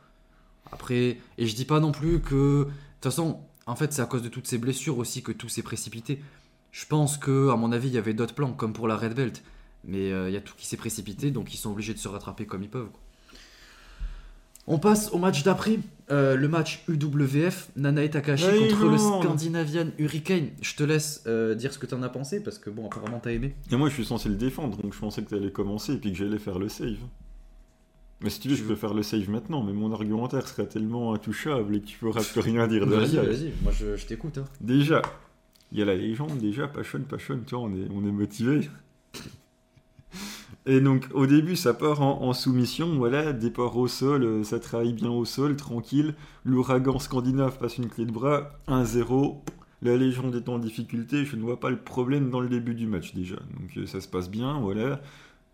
[0.70, 2.64] Après, et je dis pas non plus que.
[2.64, 2.70] De
[3.00, 5.62] toute façon, en fait, c'est à cause de toutes ces blessures aussi que tout s'est
[5.62, 6.22] précipité.
[6.72, 9.14] Je pense que, à mon avis, il y avait d'autres plans, comme pour la Red
[9.14, 9.42] Belt.
[9.84, 12.08] Mais euh, il y a tout qui s'est précipité, donc ils sont obligés de se
[12.08, 12.88] rattraper comme ils peuvent.
[12.90, 13.00] quoi.
[14.68, 15.78] On passe au match d'après.
[16.10, 18.98] Euh, le match UWF, Nanae Takahashi Hey, contre le.
[18.98, 20.50] Scandinavian Hurricane.
[20.60, 23.32] Je te laisse euh, dire ce que t'en as pensé, parce que bon, apparemment t'as
[23.32, 23.54] aimé.
[23.72, 25.96] Et moi je suis censé le défendre, donc je pensais que tu allais commencer et
[25.96, 26.98] puis que j'allais faire le save.
[28.20, 30.66] Mais si tu veux, je veux- peux faire le save maintenant, mais mon argumentaire serait
[30.66, 33.24] tellement intouchable et que tu pourras plus rien dire Vas-y, derrière.
[33.24, 34.38] vas-y, moi je, je t'écoute.
[34.38, 34.44] hein.
[34.60, 35.02] Déjà,
[35.72, 38.68] il y a la légende, déjà, passion, passion, tu vois, on est, on est motivé.
[40.66, 44.92] Et donc, au début, ça part en, soumission, voilà, départ au sol, euh, ça travaille
[44.92, 46.14] bien au sol, tranquille.
[46.44, 49.38] L'ouragan scandinave passe une clé de bras, 1-0.
[49.80, 52.86] La légende est en difficulté, je ne vois pas le problème dans le début du
[52.86, 53.36] match déjà.
[53.36, 55.00] Donc, euh, ça se passe bien, voilà.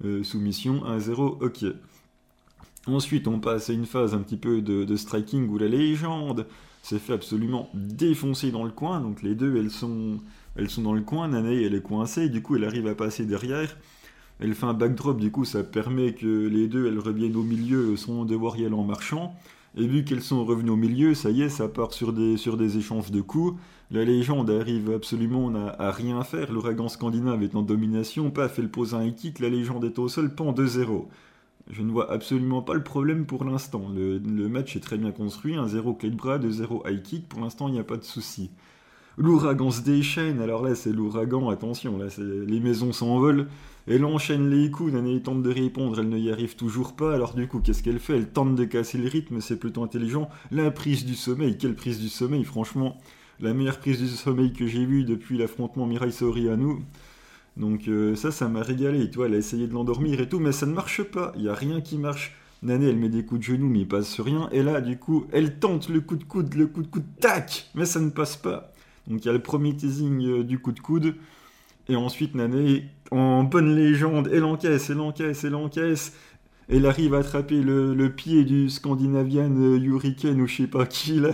[0.05, 1.65] Euh, soumission, 1-0, ok.
[2.87, 6.47] Ensuite, on passe à une phase un petit peu de, de striking où la légende
[6.89, 9.01] s'est fait absolument défoncer dans le coin.
[9.01, 10.19] Donc les deux, elles sont,
[10.57, 11.29] elles sont dans le coin.
[11.29, 12.25] Nanae, elle est coincée.
[12.25, 13.77] Et du coup, elle arrive à passer derrière.
[14.41, 15.21] Elle fait un backdrop.
[15.21, 18.75] Du coup, ça permet que les deux, elles reviennent au milieu sans devoir y aller
[18.75, 19.35] en marchant.
[19.77, 22.57] Et vu qu'elles sont revenues au milieu, ça y est, ça part sur des, sur
[22.57, 23.61] des échanges de coups.
[23.91, 26.53] La légende arrive absolument à, à rien faire.
[26.53, 28.31] L'ouragan scandinave est en domination.
[28.31, 29.41] Paf, elle pose un kick.
[29.41, 30.35] La légende est au sol.
[30.35, 31.05] Pan 2-0.
[31.71, 33.91] Je ne vois absolument pas le problème pour l'instant.
[33.95, 35.55] Le, match est très bien construit.
[35.55, 37.29] 1-0 clé de bras, 2-0 high kick.
[37.29, 38.51] Pour l'instant, il n'y a pas de souci.
[39.19, 40.41] L'ouragan se déchaîne.
[40.41, 41.51] Alors là, c'est l'ouragan.
[41.51, 43.49] Attention, là, les maisons s'envolent.
[43.87, 44.95] Elle enchaîne les coups.
[44.95, 46.01] Nanae tente de répondre.
[46.01, 47.15] Elle ne y arrive toujours pas.
[47.15, 48.17] Alors du coup, qu'est-ce qu'elle fait?
[48.17, 49.43] Elle tente de casser le rythme.
[49.43, 50.31] C'est plutôt intelligent.
[50.51, 51.59] La prise du sommeil.
[51.59, 52.97] Quelle prise du sommeil Franchement,
[53.41, 56.09] la meilleure prise du sommeil que j'ai vue depuis l'affrontement Mirai
[56.57, 56.81] nous.
[57.59, 59.11] Donc euh, ça, ça m'a régalé.
[59.11, 61.33] Tu vois, elle a essayé de l'endormir et tout, mais ça ne marche pas.
[61.37, 62.35] Il n'y a rien qui marche.
[62.63, 64.49] Nane, elle met des coups de genoux, mais il passe rien.
[64.53, 67.69] Et là, du coup, elle tente le coup de coude, le coup de coude, tac
[67.75, 68.73] Mais ça ne passe pas.
[69.07, 71.17] Donc il y a le premier teasing euh, du coup de coude.
[71.89, 76.13] Et ensuite, Nane, en bonne légende, elle encaisse, elle encaisse, elle encaisse.
[76.71, 81.15] Elle arrive à attraper le, pied du Scandinavian euh, Hurricane ou je sais pas qui
[81.19, 81.31] là.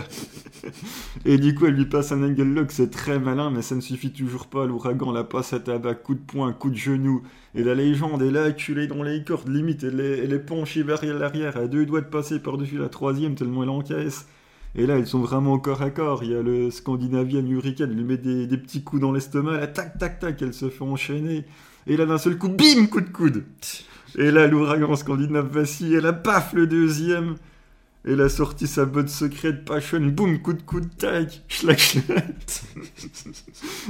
[1.25, 3.81] Et du coup, elle lui passe un angle lock, c'est très malin, mais ça ne
[3.81, 4.65] suffit toujours pas.
[4.65, 7.21] L'ouragan la passe à tabac, coup de poing, coup de genou.
[7.53, 11.57] Et la légende est là, acculée dans les cordes, limite, elle est, penchée vers l'arrière,
[11.57, 14.27] à deux doigts de passer par-dessus la troisième, tellement elle encaisse.
[14.75, 16.23] Et là, ils sont vraiment corps à corps.
[16.23, 19.57] Il y a le Scandinavian Hurricane, il lui met des, des petits coups dans l'estomac,
[19.57, 21.43] là, tac, tac, tac, elle se fait enchaîner.
[21.87, 23.43] Et là, d'un seul coup, bim, coup de coude.
[24.17, 27.35] Et là, l'ouragan scandinave vacille, et là, paf, le deuxième.
[28.07, 32.25] Elle a sorti sa botte secrète, passion, boum, coup de coude, tac, schlac, schlac.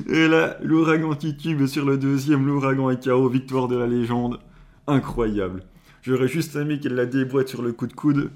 [0.08, 4.40] Et là, l'ouragan titube sur le deuxième, l'ouragan est KO, victoire de la légende.
[4.88, 5.64] Incroyable.
[6.02, 8.32] J'aurais juste aimé qu'elle la déboîte sur le coup de coude.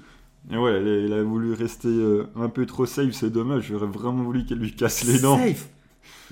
[0.50, 3.66] Et ouais, elle, a- elle a voulu rester euh, un peu trop safe, c'est dommage.
[3.68, 5.38] J'aurais vraiment voulu qu'elle lui casse les dents.
[5.38, 5.68] Safe?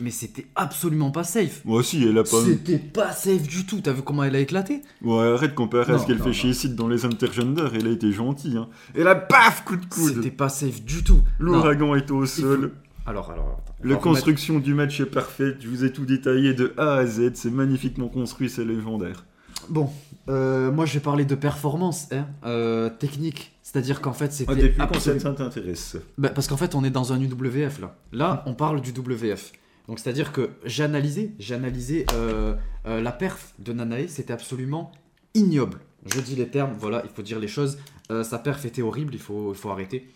[0.00, 1.62] Mais c'était absolument pas safe.
[1.64, 2.42] Moi aussi, elle a pas.
[2.44, 3.80] C'était pas safe du tout.
[3.80, 6.32] T'as vu comment elle a éclaté Ouais, arrête de comparer à ce qu'elle fait non.
[6.32, 7.74] chez Sid dans les intergenders?
[7.74, 8.56] Elle a été gentille.
[8.56, 8.68] Hein.
[8.94, 10.14] Et là, paf, coup de coude.
[10.14, 11.20] C'était pas safe du tout.
[11.38, 12.72] L'ouragan est au sol.
[13.06, 13.74] Alors, alors, attends.
[13.82, 16.94] On La remettre- construction du match est parfaite, je vous ai tout détaillé de A
[16.96, 19.24] à Z, c'est magnifiquement construit, c'est légendaire.
[19.70, 19.88] Bon,
[20.28, 23.52] euh, moi je vais parler de performance hein, euh, technique.
[23.62, 24.52] C'est-à-dire qu'en fait, c'était.
[24.52, 27.80] Ah, depuis quand absolu- ça t'intéresse Bah, parce qu'en fait, on est dans un UWF
[27.80, 27.96] là.
[28.12, 29.52] Là, on parle du WF.
[29.88, 32.54] Donc, c'est-à-dire que j'ai analysé, j'ai analysé euh,
[32.86, 34.92] euh, la perf de Nanae, c'était absolument
[35.32, 35.78] ignoble.
[36.04, 37.78] Je dis les termes, voilà, il faut dire les choses.
[38.10, 40.12] Euh, sa perf était horrible, il faut, il faut arrêter.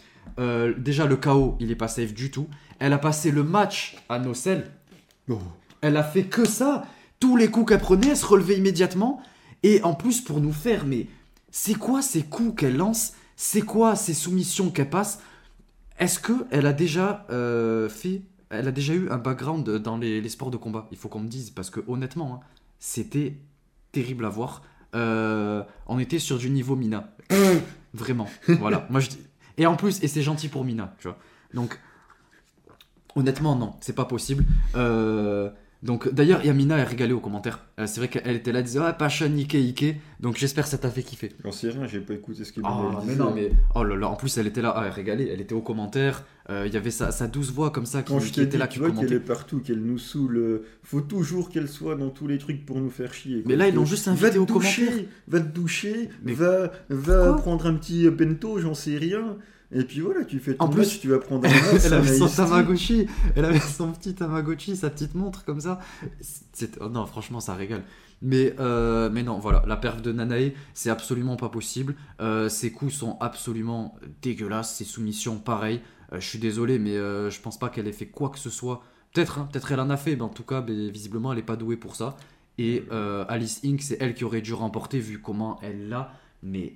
[0.78, 2.48] Déjà, le KO, il est pas safe du tout.
[2.78, 4.70] Elle a passé le match à Nocel.
[5.80, 6.84] Elle a fait que ça.
[7.18, 9.20] Tous les coups qu'elle prenait, elle se relevait immédiatement.
[9.64, 11.08] Et en plus, pour nous faire, mais
[11.50, 13.14] c'est quoi ces coups qu'elle lance?
[13.34, 15.20] C'est quoi ces soumissions qu'elle passe?
[15.98, 17.26] Est-ce que elle a déjà
[17.88, 21.08] fait Elle a déjà eu un background dans les, les sports de combat Il faut
[21.08, 22.46] qu'on me dise parce que honnêtement, hein,
[22.78, 23.36] c'était
[23.92, 24.62] terrible à voir.
[24.94, 27.14] Euh, on était sur du niveau Mina,
[27.94, 28.28] vraiment.
[28.46, 28.86] Voilà.
[28.90, 29.18] Moi je dis.
[29.56, 31.18] Et en plus, et c'est gentil pour Mina, tu vois.
[31.54, 31.78] Donc,
[33.14, 34.44] honnêtement, non, c'est pas possible.
[34.76, 35.50] Euh,
[35.82, 37.64] donc, d'ailleurs, Yamina est régalée aux commentaires.
[37.80, 39.96] Euh, c'est vrai qu'elle était là, elle disait Ah, Passion, Ike, Ike.
[40.20, 41.32] Donc, j'espère que ça t'a fait kiffer.
[41.42, 43.96] J'en sais rien, j'ai pas écouté ce qu'il Ah, m'a mais non, mais oh là
[43.96, 46.24] là, en plus, elle était là, ah, elle régalait, elle était aux commentaires.
[46.50, 48.58] Euh, Il y avait sa, sa douce voix comme ça qui, Quand je qui était
[48.58, 51.96] là, tu qui vois qu'elle est partout, qu'elle nous saoule, euh, faut toujours qu'elle soit
[51.96, 53.42] dans tous les trucs pour nous faire chier.
[53.44, 54.92] Mais là, ils l'ont juste invité aux commentaires.
[55.26, 59.36] Va te doucher, Mais va, va prendre un petit bento, j'en sais rien.
[59.74, 61.94] Et puis voilà, tu fais ton En plus, match, tu vas prendre un match, elle
[61.94, 62.28] avait son.
[62.28, 65.80] Tamagotchi, elle avait son petit Tamagotchi, sa petite montre comme ça.
[66.20, 67.82] C'est- oh non, franchement, ça régale.
[68.20, 71.96] Mais, euh, mais non, voilà, la perf de Nanae, c'est absolument pas possible.
[72.20, 75.80] Euh, ses coups sont absolument dégueulasses, ses soumissions, pareil.
[76.12, 78.82] Euh, je suis désolé, mais je pense pas qu'elle ait fait quoi que ce soit.
[79.12, 81.42] Peut-être, hein, peut-être elle en a fait, mais en tout cas, ben, visiblement, elle est
[81.42, 82.16] pas douée pour ça.
[82.58, 82.84] Et
[83.28, 86.74] Alice Inc., c'est elle qui aurait dû remporter, vu comment elle l'a, mais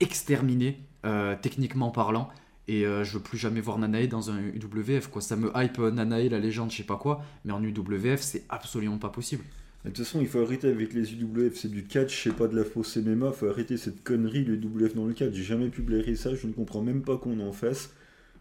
[0.00, 2.28] exterminé, euh, techniquement parlant.
[2.68, 5.22] Et euh, je veux plus jamais voir Nanae dans un UWF, quoi.
[5.22, 8.44] Ça me hype euh, Nanae, la légende, je sais pas quoi, mais en UWF, c'est
[8.48, 9.44] absolument pas possible.
[9.84, 12.56] De toute façon, il faut arrêter avec les UWF, c'est du catch, c'est pas de
[12.56, 15.32] la fausse MMA, faut arrêter cette connerie, le UWF dans le catch.
[15.32, 17.90] J'ai jamais pu blairer ça, je ne comprends même pas qu'on en fasse.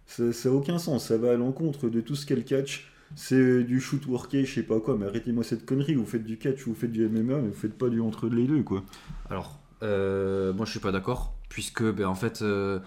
[0.07, 2.91] Ça, ça a aucun sens, ça va à l'encontre de tout ce qu'est le catch.
[3.15, 6.37] C'est du shoot worké, je sais pas quoi, mais arrêtez-moi cette connerie, vous faites du
[6.37, 8.83] catch, vous faites du MMA, mais vous faites pas du entre les deux, quoi.
[9.29, 12.79] Alors, euh, moi je suis pas d'accord, puisque ben, en fait, euh,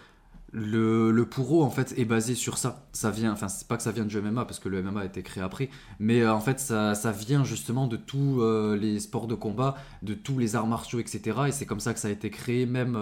[0.53, 2.87] le, le en fait est basé sur ça.
[2.93, 5.05] Ça vient, enfin, c'est pas que ça vient du MMA, parce que le MMA a
[5.05, 8.43] été créé après, mais euh, en fait, ça, ça vient justement de tous
[8.75, 11.39] les sports de combat, de tous les arts martiaux, etc.
[11.49, 12.97] Et c'est comme ça que ça a été créé, même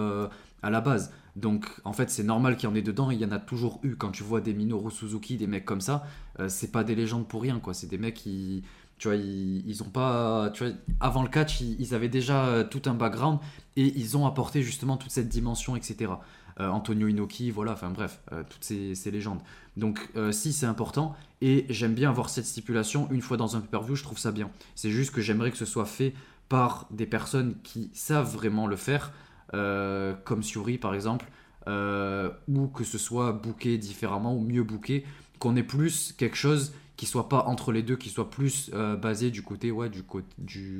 [0.63, 1.11] à la base.
[1.35, 3.11] Donc, en fait, c'est normal qu'il y en ait dedans.
[3.11, 3.95] Il y en a toujours eu.
[3.95, 6.03] Quand tu vois des Minoru Suzuki, des mecs comme ça,
[6.47, 7.73] c'est pas des légendes pour rien, quoi.
[7.73, 8.63] C'est des mecs qui,
[8.97, 12.63] tu vois, ils, ils ont pas, tu vois, avant le catch, ils, avaient déjà euh,
[12.63, 13.39] tout un background
[13.75, 16.13] et ils ont apporté justement toute cette dimension, etc.
[16.59, 19.39] Euh, Antonio Inoki, voilà, enfin bref, euh, toutes ces, légendes.
[19.75, 23.95] Donc, si c'est important et j'aime bien avoir cette stipulation une fois dans un pay-per-view,
[23.95, 24.49] je trouve ça bien.
[24.73, 26.15] C'est juste que j'aimerais que ce soit fait
[26.49, 29.11] par des personnes qui savent vraiment le faire,
[29.51, 31.29] comme Suri par exemple,
[31.67, 35.05] ou que ce soit booké différemment ou mieux booké,
[35.37, 38.95] qu'on ait plus quelque chose qui soit pas entre les deux, qui soit plus euh,
[38.95, 40.03] basé du côté, ouais, du,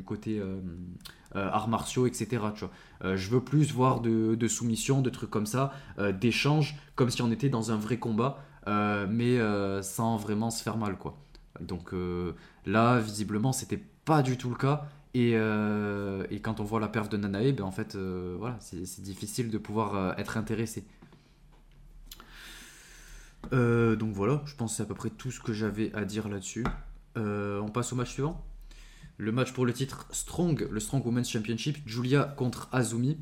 [0.04, 0.60] côté euh,
[1.36, 2.44] euh, arts martiaux, etc.
[3.04, 5.72] Je veux plus voir de, de soumissions, de trucs comme ça,
[6.20, 9.38] d'échanges, comme si on était dans un vrai combat, mais
[9.84, 11.18] sans vraiment se faire mal, quoi.
[11.62, 11.94] Donc
[12.66, 14.88] là, visiblement, c'était pas du tout le cas.
[15.14, 15.34] Et,
[16.42, 20.18] quand on voit la perf de Nanae, ben en fait, voilà, c'est difficile de pouvoir
[20.20, 20.84] être intéressé.
[23.54, 26.06] Euh, donc voilà, je pense que c'est à peu près tout ce que j'avais à
[26.06, 26.66] dire là-dessus.
[27.18, 28.44] Euh, on passe au match suivant.
[29.18, 33.18] Le match pour le titre Strong, le Strong Women's Championship, Julia contre Azumi.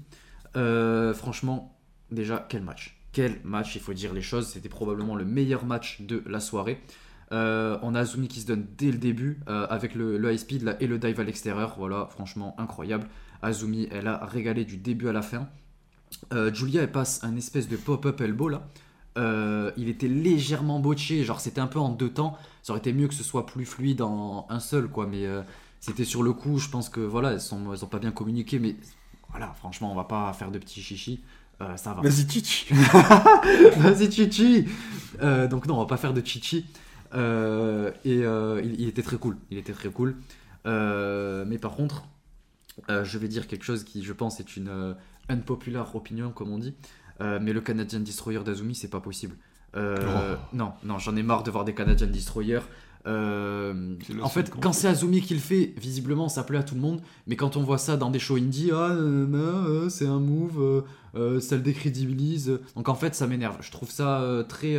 [0.56, 1.78] Euh, franchement,
[2.12, 4.48] déjà, quel match Quel match, il faut dire les choses.
[4.48, 6.82] C'était probablement le meilleur match de la soirée.
[7.32, 10.98] On a Azumi qui se donne dès le début avec le, high speed et le
[10.98, 11.76] dive à l'extérieur.
[11.78, 13.08] Voilà, franchement incroyable.
[13.42, 15.50] Azumi, elle a régalé du début à la fin.
[16.54, 18.68] Julia, elle passe un espèce de pop-up elbow là.
[19.18, 22.38] Euh, il était légèrement botché, genre c'était un peu en deux temps.
[22.62, 25.08] Ça aurait été mieux que ce soit plus fluide en un seul, quoi.
[25.08, 25.42] Mais euh,
[25.80, 28.60] c'était sur le coup, je pense que voilà, elles sont, elles ont pas bien communiqué,
[28.60, 28.76] mais
[29.30, 31.22] voilà, franchement, on va pas faire de petits chichis.
[31.62, 32.02] Euh, ça va.
[32.02, 32.72] Vas-y, Titch
[33.78, 34.66] Vas-y, Chichi
[35.50, 36.66] Donc, non, on va pas faire de Chichi.
[37.14, 37.16] Et
[38.14, 39.38] il, il était très cool.
[39.50, 40.18] Il était très cool.
[40.66, 42.04] Mais par contre,
[42.90, 44.96] je vais dire quelque chose qui, je pense, est une
[45.30, 46.74] unpopular opinion, comme on dit.
[47.22, 49.36] Euh, mais le Canadian Destroyer d'Azumi, c'est pas possible.
[49.76, 52.60] Euh, Non, non, j'en ai marre de voir des Canadian Destroyer.
[53.08, 56.82] Euh, en fait, quand c'est Azumi qui le fait, visiblement ça plaît à tout le
[56.82, 57.02] monde.
[57.28, 60.84] Mais quand on voit ça dans des shows indie, ah, euh, euh, c'est un move,
[61.40, 62.60] ça le décrédibilise.
[62.76, 63.58] Donc en fait, ça m'énerve.
[63.62, 64.78] Je trouve ça très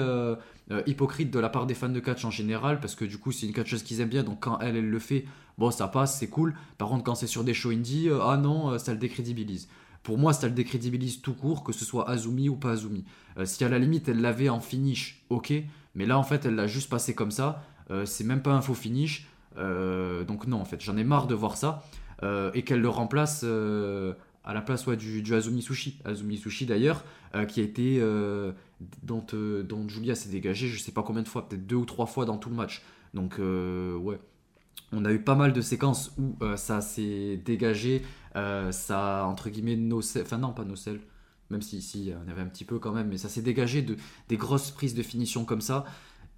[0.86, 3.46] hypocrite de la part des fans de catch en général, parce que du coup, c'est
[3.46, 4.24] une catcheuse qu'ils aiment bien.
[4.24, 5.24] Donc quand elle, elle le fait,
[5.56, 6.54] bon, ça passe, c'est cool.
[6.78, 9.68] Par contre, quand c'est sur des shows indie, ah non, ça le décrédibilise.
[10.06, 13.04] Pour moi, ça le décrédibilise tout court, que ce soit Azumi ou pas Azumi.
[13.38, 15.52] Euh, si à la limite elle l'avait en finish, ok.
[15.96, 17.64] Mais là, en fait, elle l'a juste passé comme ça.
[17.90, 19.26] Euh, c'est même pas un faux finish.
[19.58, 21.82] Euh, donc non, en fait, j'en ai marre de voir ça.
[22.54, 25.98] Et qu'elle le remplace à la place du, du Azumi Sushi.
[26.04, 27.04] Azumi Sushi d'ailleurs,
[27.48, 27.98] qui a été...
[28.00, 28.52] euh,
[29.02, 32.26] dont, Julia s'est dégagée, je sais pas combien de fois, peut-être deux ou trois fois
[32.26, 32.82] dans tout le match.
[33.12, 34.20] Donc ouais.
[34.92, 38.02] On a eu pas mal de séquences où ça s'est dégagé,
[38.36, 41.00] euh, ça entre guillemets nocel, enfin non pas nocel,
[41.50, 43.96] même si ici on avait un petit peu quand même, mais ça s'est dégagé de
[44.28, 45.84] des grosses prises de finition comme ça.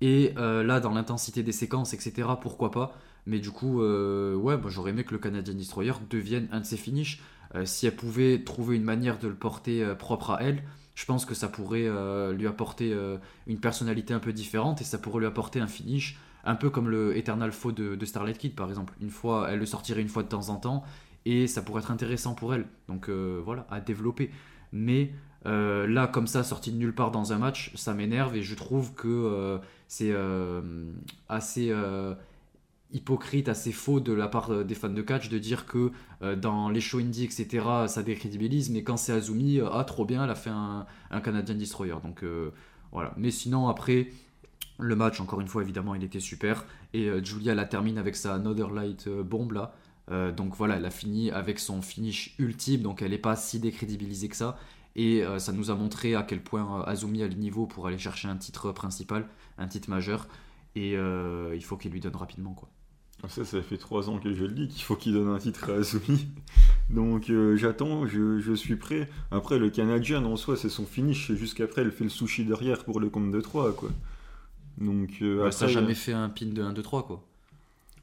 [0.00, 2.92] Et euh, là, dans l'intensité des séquences, etc., pourquoi pas.
[3.26, 6.76] Mais du coup, euh, ouais, j'aurais aimé que le Canadian Destroyer devienne un de ses
[6.76, 7.20] finishes.
[7.64, 10.62] Si elle pouvait trouver une manière de le porter propre à elle,
[10.94, 11.88] je pense que ça pourrait
[12.34, 12.94] lui apporter
[13.46, 16.90] une personnalité un peu différente et ça pourrait lui apporter un finish, un peu comme
[16.90, 18.92] le Eternal Foe de, de Starlight Kid par exemple.
[19.00, 20.84] Une fois, elle le sortirait une fois de temps en temps
[21.24, 22.66] et ça pourrait être intéressant pour elle.
[22.88, 24.30] Donc euh, voilà, à développer.
[24.72, 25.12] Mais
[25.46, 28.54] euh, là, comme ça, sorti de nulle part dans un match, ça m'énerve et je
[28.54, 30.14] trouve que euh, c'est
[31.28, 31.72] assez
[32.90, 35.92] hypocrite, assez faux de la part des fans de catch de dire que
[36.36, 40.30] dans les shows indie, etc., ça décrédibilise, mais quand c'est Azumi, ah trop bien, elle
[40.30, 41.96] a fait un, un Canadian Destroyer.
[42.02, 42.24] Donc
[42.92, 43.12] voilà.
[43.18, 44.08] Mais sinon, après,
[44.78, 46.64] le match, encore une fois, évidemment, il était super.
[46.94, 49.74] Et Julia la termine avec sa Another Light bombe là.
[50.10, 53.60] Euh, donc voilà, elle a fini avec son finish ultime, donc elle n'est pas si
[53.60, 54.58] décrédibilisée que ça.
[54.96, 57.86] Et euh, ça nous a montré à quel point euh, Azumi a le niveau pour
[57.86, 60.28] aller chercher un titre principal, un titre majeur.
[60.74, 62.68] Et euh, il faut qu'il lui donne rapidement quoi.
[63.22, 65.38] Ah, Ça, ça fait trois ans que je le dis qu'il faut qu'il donne un
[65.38, 66.28] titre à Azumi.
[66.90, 69.08] Donc euh, j'attends, je, je suis prêt.
[69.30, 71.26] Après, le Canadien en soi, c'est son finish.
[71.28, 73.90] C'est juste qu'après, elle fait le sushi derrière pour le compte de 3, quoi.
[74.78, 77.27] Donc euh, Bah, ça a après, jamais fait un pin de 1, 2, 3 quoi.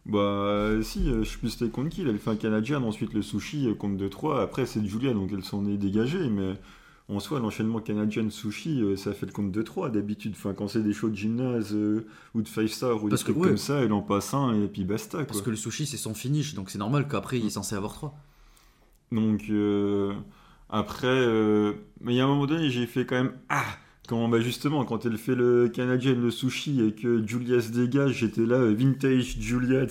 [0.05, 2.01] Bah euh, si, euh, je sais plus c'était contre qui.
[2.01, 4.41] Elle fait un Canadien, ensuite le sushi, euh, compte de 3.
[4.41, 6.29] Après, c'est Julia, donc elle s'en est dégagée.
[6.29, 6.53] Mais
[7.07, 10.33] en soi, l'enchaînement Canadien-sushi, euh, ça fait le compte de 3 d'habitude.
[10.35, 13.27] Enfin, quand c'est des shows de gymnase euh, ou de 5 star ou Parce des
[13.27, 13.49] que, trucs ouais.
[13.49, 15.27] comme ça, elle en passe un et puis basta, quoi.
[15.27, 17.93] Parce que le sushi c'est son finish, donc c'est normal qu'après il est censé avoir
[17.93, 18.17] 3.
[19.11, 20.13] Donc euh,
[20.69, 23.65] après, euh, mais il y a un moment donné, j'ai fait quand même ah
[24.07, 28.13] quand bah justement quand elle fait le canadien le sushi et que Julia se dégage,
[28.13, 29.85] j'étais là euh, vintage Julia.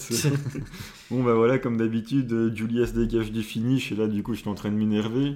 [1.11, 4.35] bon bah voilà comme d'habitude, euh, Julia se dégage du finish et là du coup
[4.35, 5.35] j'étais en train de m'énerver.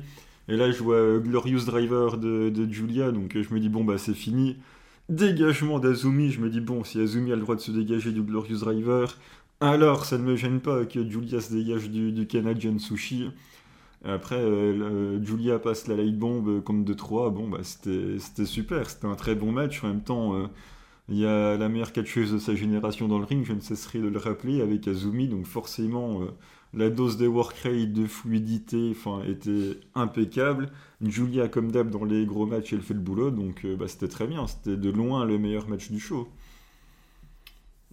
[0.48, 3.84] Et là je vois euh, Glorious Driver de, de Julia, donc je me dis bon
[3.84, 4.56] bah c'est fini.
[5.08, 8.22] Dégagement d'Azumi, je me dis bon si Azumi a le droit de se dégager du
[8.22, 9.18] Glorious Driver,
[9.60, 13.30] alors ça ne me gêne pas que Julia se dégage du, du Canadian Sushi.
[14.08, 17.30] Après, euh, le- Julia passe la light bomb contre 2-3.
[17.30, 18.88] Bon, bah, c'était super.
[18.90, 19.84] C'était un très bon match.
[19.84, 20.46] En même temps, euh,
[21.08, 23.44] il y a la meilleure catcheuse de sa génération dans le ring.
[23.46, 25.28] Je ne cesserai de le rappeler avec Azumi.
[25.28, 26.26] Donc, forcément, euh,
[26.74, 28.94] la dose de work rate, de fluidité
[29.26, 30.70] était impeccable.
[31.02, 33.30] Julia, comme d'hab, dans les gros matchs, elle fait le boulot.
[33.30, 34.46] Donc, euh, bah, c'était très bien.
[34.48, 36.28] C'était de loin le meilleur match du show.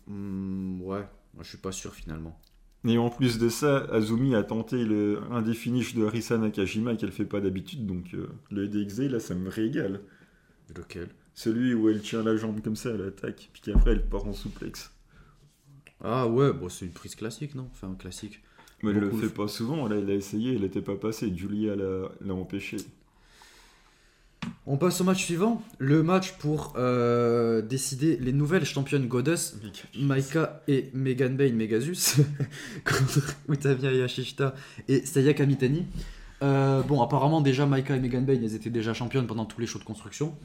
[0.07, 1.07] Hmm, ouais,
[1.39, 2.39] je suis pas sûr finalement.
[2.87, 6.95] Et en plus de ça, Azumi a tenté le, un des finishes de Arisa Nakajima
[6.95, 10.01] qu'elle fait pas d'habitude, donc euh, le DXD là ça me régale.
[10.75, 11.09] Lequel?
[11.33, 14.33] Celui où elle tient la jambe comme ça, elle attaque, puis qu'après elle part en
[14.33, 14.91] souplex.
[16.03, 17.67] Ah ouais, bon, c'est une prise classique, non?
[17.71, 18.41] Enfin, classique.
[18.83, 21.75] Mais elle le fait pas souvent, là elle a essayé, elle était pas passée, Julia
[21.75, 22.77] l'a l'a empêché.
[24.67, 25.61] On passe au match suivant.
[25.77, 29.57] Le match pour euh, décider les nouvelles championnes Goddess,
[29.99, 32.21] Maika et Megan Bain Megasus,
[32.83, 34.55] contre Utamiya Yashishita
[34.87, 35.85] et Sayaka Mitani.
[36.41, 39.67] Euh, bon, apparemment, déjà, Maika et Megan Bain, elles étaient déjà championnes pendant tous les
[39.67, 40.35] shows de construction.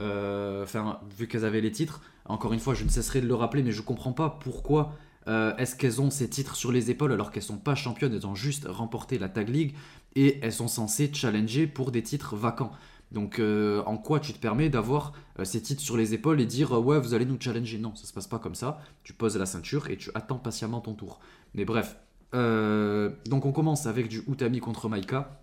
[0.00, 2.02] Euh, Enfin, vu qu'elles avaient les titres.
[2.26, 4.92] Encore une fois, je ne cesserai de le rappeler, mais je comprends pas pourquoi
[5.28, 8.26] euh, est-ce qu'elles ont ces titres sur les épaules alors qu'elles sont pas championnes, elles
[8.26, 9.74] ont juste remporté la Tag League
[10.14, 12.72] et elles sont censées challenger pour des titres vacants.
[13.12, 16.46] Donc, euh, en quoi tu te permets d'avoir euh, ces titres sur les épaules et
[16.46, 18.80] dire euh, ouais, vous allez nous challenger Non, ça se passe pas comme ça.
[19.02, 21.20] Tu poses la ceinture et tu attends patiemment ton tour.
[21.54, 21.96] Mais bref.
[22.32, 25.40] Donc, on commence avec du Utami contre Maika.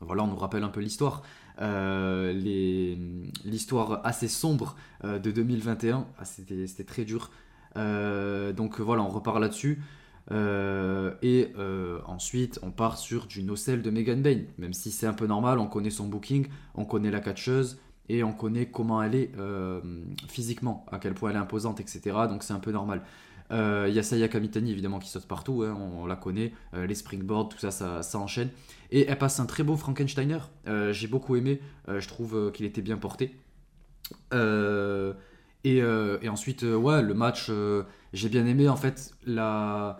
[0.00, 1.22] Voilà, on nous rappelle un peu l'histoire.
[3.44, 6.06] L'histoire assez sombre de 2021.
[6.18, 7.30] Ah, C'était très dur.
[7.74, 9.82] Donc voilà, on repart là-dessus.
[10.30, 14.42] Euh, et euh, ensuite, on part sur du nocelle de Megan Bain.
[14.58, 18.22] Même si c'est un peu normal, on connaît son booking, on connaît la catcheuse et
[18.22, 19.80] on connaît comment elle est euh,
[20.28, 22.00] physiquement, à quel point elle est imposante, etc.
[22.28, 23.02] Donc c'est un peu normal.
[23.50, 26.52] Il y a Saya Kamitani évidemment qui saute partout, hein, on, la connaît.
[26.74, 28.50] Les springboards, tout ça, ça, ça enchaîne.
[28.90, 30.40] Et elle passe un très beau Frankensteiner.
[30.90, 31.62] J'ai beaucoup aimé.
[31.88, 33.34] Je trouve qu'il était bien porté.
[34.34, 37.50] Et, et ensuite, ouais, le match,
[38.12, 39.98] j'ai bien aimé en fait la.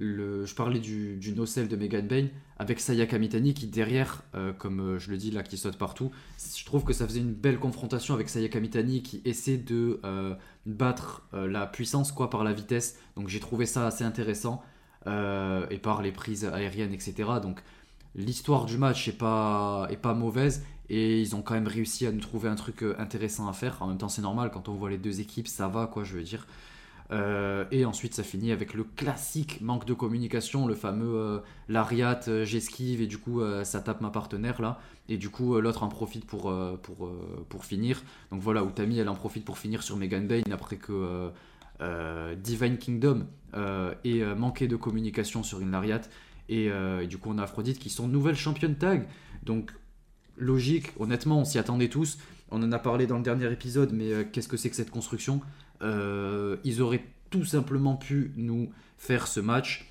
[0.00, 2.28] Je parlais du, du de Megan Bain
[2.58, 6.10] avec Saya Kamitani qui derrière, euh, comme euh, je le dis là, qui saute partout.
[6.56, 10.34] Je trouve que ça faisait une belle confrontation avec Saya Kamitani qui essaie de euh,
[10.64, 12.98] battre la puissance quoi par la vitesse.
[13.16, 14.62] Donc j'ai trouvé ça assez intéressant
[15.06, 17.14] et par les prises aériennes etc.
[17.42, 17.62] Donc
[18.14, 22.12] l'histoire du match est pas est pas mauvaise et ils ont quand même réussi à
[22.12, 23.78] nous trouver un truc intéressant à faire.
[23.80, 26.14] En même temps c'est normal quand on voit les deux équipes ça va quoi je
[26.16, 26.46] veux dire.
[27.12, 31.38] Euh, et ensuite, ça finit avec le classique manque de communication, le fameux euh,
[31.68, 34.78] Lariat, euh, j'esquive et du coup, ça tape ma partenaire là.
[35.08, 36.52] Et du coup, l'autre en profite pour,
[36.82, 37.10] pour,
[37.48, 38.02] pour finir.
[38.30, 41.30] Donc voilà, Utami, elle en profite pour finir sur Megan Bain après que
[42.36, 43.26] Divine Kingdom
[44.04, 46.02] ait manqué de communication sur une Lariat.
[46.48, 49.08] Et, et du coup, on a Aphrodite qui sont nouvelles championnes tag.
[49.42, 49.72] Donc,
[50.36, 52.18] logique, honnêtement, on s'y attendait tous.
[52.50, 54.90] On en a parlé dans le dernier épisode, mais euh, qu'est-ce que c'est que cette
[54.90, 55.40] construction?
[55.82, 59.86] Euh, Ils auraient tout simplement pu nous faire ce match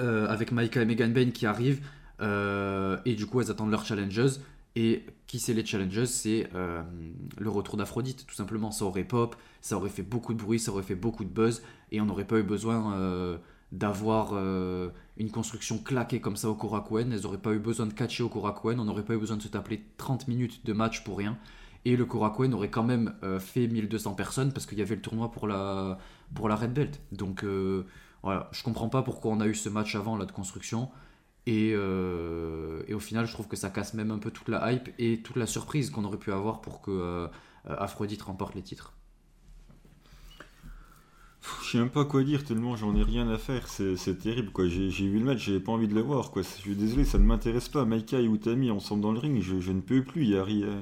[0.00, 1.80] euh, avec Maika et Megan Bain qui arrivent.
[2.20, 4.40] et du coup, elles attendent leurs challengers.
[4.76, 8.70] Et qui c'est les challengers C'est le retour d'Aphrodite, tout simplement.
[8.70, 11.62] Ça aurait pop, ça aurait fait beaucoup de bruit, ça aurait fait beaucoup de buzz.
[11.92, 13.38] Et on n'aurait pas eu besoin
[13.72, 17.12] d'avoir euh, une construction claquée comme ça au Korakuen.
[17.12, 18.80] Elles n'auraient pas eu besoin de catcher au Korakuen.
[18.80, 21.38] On n'aurait pas eu besoin de se taper 30 minutes de match pour rien.
[21.84, 25.00] Et le Korakuen aurait quand même euh, fait 1200 personnes parce qu'il y avait le
[25.00, 25.98] tournoi pour la,
[26.34, 27.00] pour la Red Belt.
[27.12, 27.86] Donc euh,
[28.22, 30.90] voilà, je comprends pas pourquoi on a eu ce match avant là de construction.
[31.46, 34.90] Et, et au final, je trouve que ça casse même un peu toute la hype
[34.98, 37.28] et toute la surprise qu'on aurait pu avoir pour que
[37.66, 38.92] Aphrodite remporte les titres.
[41.58, 44.66] Je sais même pas quoi dire tellement j'en ai rien à faire, c'est terrible quoi.
[44.68, 46.42] J'ai vu le match, j'avais pas envie de le voir quoi.
[46.42, 47.84] Je suis désolé, ça ne m'intéresse pas.
[47.84, 50.24] Maika et Utami ensemble dans le ring, je, ne peux plus.
[50.24, 50.80] Il y a ri- euh,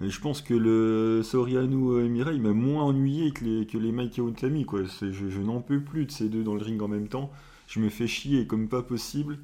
[0.00, 4.22] je pense que le Soriano euh, Mirai m'a moins ennuyé que les, que les Maika
[4.22, 4.82] et Utami quoi.
[4.84, 7.30] Je, je n'en peux plus de ces deux dans le ring en même temps.
[7.68, 9.38] Je me fais chier comme pas possible.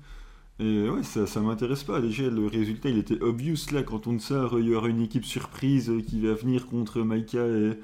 [0.61, 2.01] Et ouais, ça, ça m'intéresse pas.
[2.01, 5.25] Déjà, le résultat il était obvious là quand on sort, il y aura une équipe
[5.25, 7.79] surprise qui va venir contre Maika et.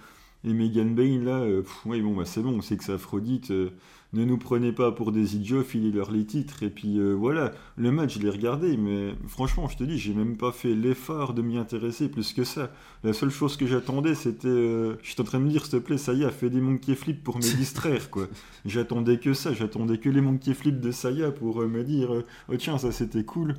[0.47, 2.93] Et Megan Bain, là, euh, pff, ouais, bon, bah, c'est bon, on sait que c'est
[2.93, 3.51] Aphrodite.
[3.51, 3.71] euh,
[4.13, 6.63] ne nous prenez pas pour des idiots, filez-leur les titres.
[6.63, 10.15] Et puis euh, voilà, le match, je l'ai regardé, mais franchement, je te dis, j'ai
[10.15, 12.71] même pas fait l'effort de m'y intéresser plus que ça.
[13.03, 14.47] La seule chose que j'attendais, c'était.
[14.49, 17.23] euh, J'étais en train de me dire, s'il te plaît, Saya, fais des monkey flips
[17.25, 18.29] pour me distraire, quoi.
[18.65, 22.11] J'attendais que ça, j'attendais que les monkey flips de Saya pour me dire,
[22.49, 23.55] oh tiens, ça c'était cool.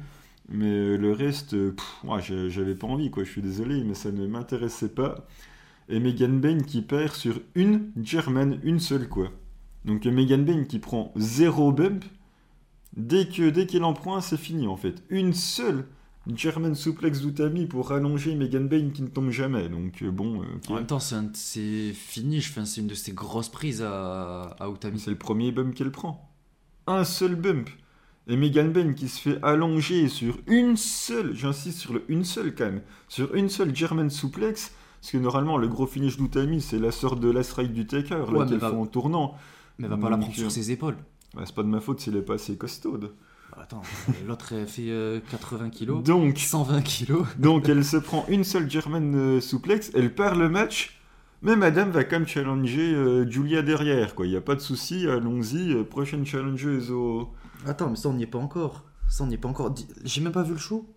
[0.50, 1.56] Mais le reste,
[2.06, 3.24] ouais, j'avais pas envie, quoi.
[3.26, 5.28] Je suis désolé, mais ça ne m'intéressait pas
[5.90, 9.30] et Megan Bain qui perd sur une German, une seule quoi.
[9.86, 12.04] Donc Megan Bain qui prend zéro bump,
[12.96, 15.04] dès que dès qu'elle en prend un, c'est fini en fait.
[15.10, 15.86] Une seule
[16.36, 19.70] German suplex d'Utami pour rallonger Megan Bain qui ne tombe jamais.
[19.70, 20.46] Donc euh, bon, euh.
[20.70, 25.00] En même temps, c'est fini, je c'est une de ses grosses prises à, à Utami.
[25.00, 26.30] c'est le premier bump qu'elle prend.
[26.86, 27.70] Un seul bump.
[28.30, 32.54] Et Megan Bain qui se fait allonger sur une seule, j'insiste sur le une seule
[32.54, 34.74] quand même, sur une seule German suplex.
[35.02, 38.16] Parce que normalement, le gros finish d'Utami, c'est la sorte de la strike du Taker,
[38.16, 39.36] là, Ouais, qu'elle va- fait en tournant.
[39.78, 40.98] Mais elle va pas la prendre euh, sur ses épaules.
[41.36, 43.14] Bah, c'est pas de ma faute s'il est pas assez costaude.
[43.60, 43.82] Attends,
[44.28, 47.26] l'autre elle fait euh, 80 kilos, Donc, 120 kilos.
[47.40, 51.00] donc elle se prend une seule German euh, suplex, elle perd le match,
[51.42, 54.28] mais madame va quand même challenger euh, Julia derrière, quoi.
[54.28, 57.30] Il n'y a pas de souci, allons-y, euh, prochaine challengeuse au...
[57.66, 58.84] Attends, mais ça on n'y est pas encore.
[59.10, 59.74] Ça on n'y est pas encore.
[60.04, 60.88] J'ai même pas vu le show.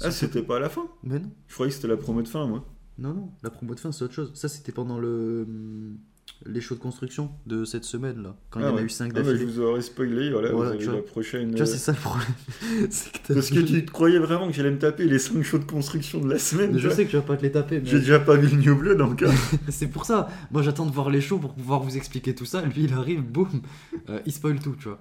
[0.00, 2.28] Ah, c'était pas à la fin Mais non, Je croyais que c'était la promo de
[2.28, 2.64] fin, moi.
[2.98, 3.30] Non, non.
[3.42, 4.32] La promo de fin c'est autre chose.
[4.34, 5.96] Ça c'était pendant le hum,
[6.46, 8.88] les shows de construction de cette semaine là, quand il y Ah en a eu
[8.88, 9.44] 5 Ah, bah, je d'affilée.
[9.50, 10.96] vous aurais spoilé, voilà, Voilà, vous avez tu vois.
[10.96, 11.50] la prochaine...
[11.50, 12.28] Tu vois, euh, c'est ça le problème.
[13.26, 16.20] que Parce que tu croyais vraiment que j'allais me taper les 5 shows de construction
[16.20, 18.20] de la semaine Je sais que tu vas pas te les taper, mais J'ai déjà
[18.20, 19.32] pas vu le New Blood encore.
[19.68, 20.28] c'est pour ça.
[20.52, 22.62] Moi j'attends de voir les shows pour pouvoir vous expliquer tout ça.
[22.62, 23.48] Lui il arrive, boum,
[24.10, 25.00] euh, il spoil tout, tu vois.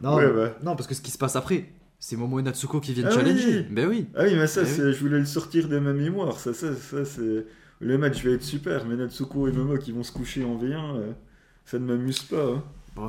[0.00, 1.70] Non, Ouais, non, parce que ce qui se passe après,
[2.08, 3.58] c'est Momo et Natsuko qui viennent Ah challenger.
[3.62, 3.66] oui.
[3.74, 4.06] Ben oui.
[4.14, 6.38] Ah oui, mais ça, c'est, je voulais le sortir de ma mémoire.
[6.38, 7.44] Ça, ça, ça c'est...
[7.80, 10.96] Le match va être super, mais Natsuko et Momo qui vont se coucher en V1,
[10.98, 11.12] euh,
[11.64, 12.44] ça ne m'amuse pas.
[12.44, 12.62] hein.
[12.94, 13.08] Bon,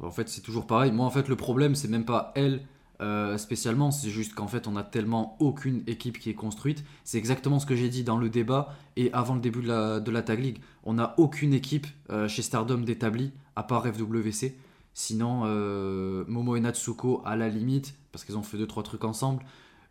[0.00, 0.90] en fait, c'est toujours pareil.
[0.90, 2.62] Moi, en fait, le problème, c'est même pas elle
[3.00, 3.92] euh, spécialement.
[3.92, 6.82] C'est juste qu'en fait, on a tellement aucune équipe qui est construite.
[7.04, 10.00] C'est exactement ce que j'ai dit dans le débat et avant le début de la,
[10.00, 10.58] de la Tag League.
[10.82, 14.54] On n'a aucune équipe euh, chez Stardom d'établie, à part FWC.
[14.94, 19.42] Sinon, euh, Momo et Natsuko, à la limite, parce qu'ils ont fait 2-3 trucs ensemble.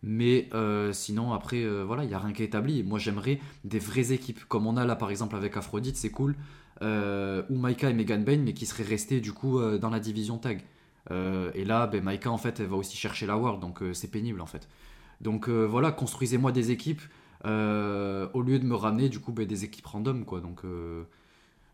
[0.01, 0.49] Mais
[0.91, 2.83] sinon, après, voilà, il n'y a rien qui est établi.
[2.83, 6.35] Moi, j'aimerais des vraies équipes, comme on a là, par exemple, avec Aphrodite, c'est cool.
[6.81, 10.61] ou Maika et Megan Bain, mais qui seraient restés, du coup, dans la division tag.
[11.09, 14.41] et là, ben, Maika, en fait, elle va aussi chercher la World, donc c'est pénible,
[14.41, 14.67] en fait.
[15.21, 17.01] Donc voilà, construisez-moi des équipes
[17.45, 21.03] euh, au lieu de me ramener du coup ben, des équipes random quoi donc euh,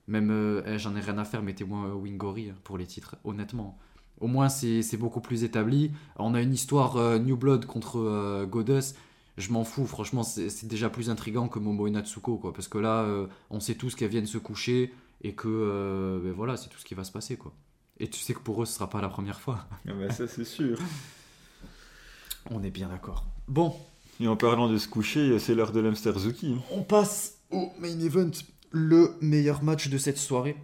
[0.10, 3.78] même euh, eh, j'en ai rien à faire mettez-moi Wingori hein, pour les titres honnêtement.
[4.20, 5.92] Au moins c'est beaucoup plus établi.
[6.18, 8.96] On a une histoire New Blood contre Goddess.
[9.38, 12.52] Je m'en fous franchement c'est déjà plus intrigant que Momo et Natsuko quoi.
[12.52, 13.08] Parce que là
[13.50, 16.96] on sait tous qu'elles viennent se coucher et que ben, voilà c'est tout ce qui
[16.96, 17.54] va se passer quoi.
[17.98, 19.66] Et tu sais que pour eux ce sera pas la première fois.
[19.88, 20.78] Ah bah ça c'est sûr.
[22.52, 23.26] On est bien d'accord.
[23.48, 23.74] Bon.
[24.20, 26.58] Et en parlant de se coucher, c'est l'heure de l'Amster Zuki.
[26.72, 28.32] On passe au main event,
[28.72, 30.56] le meilleur match de cette soirée.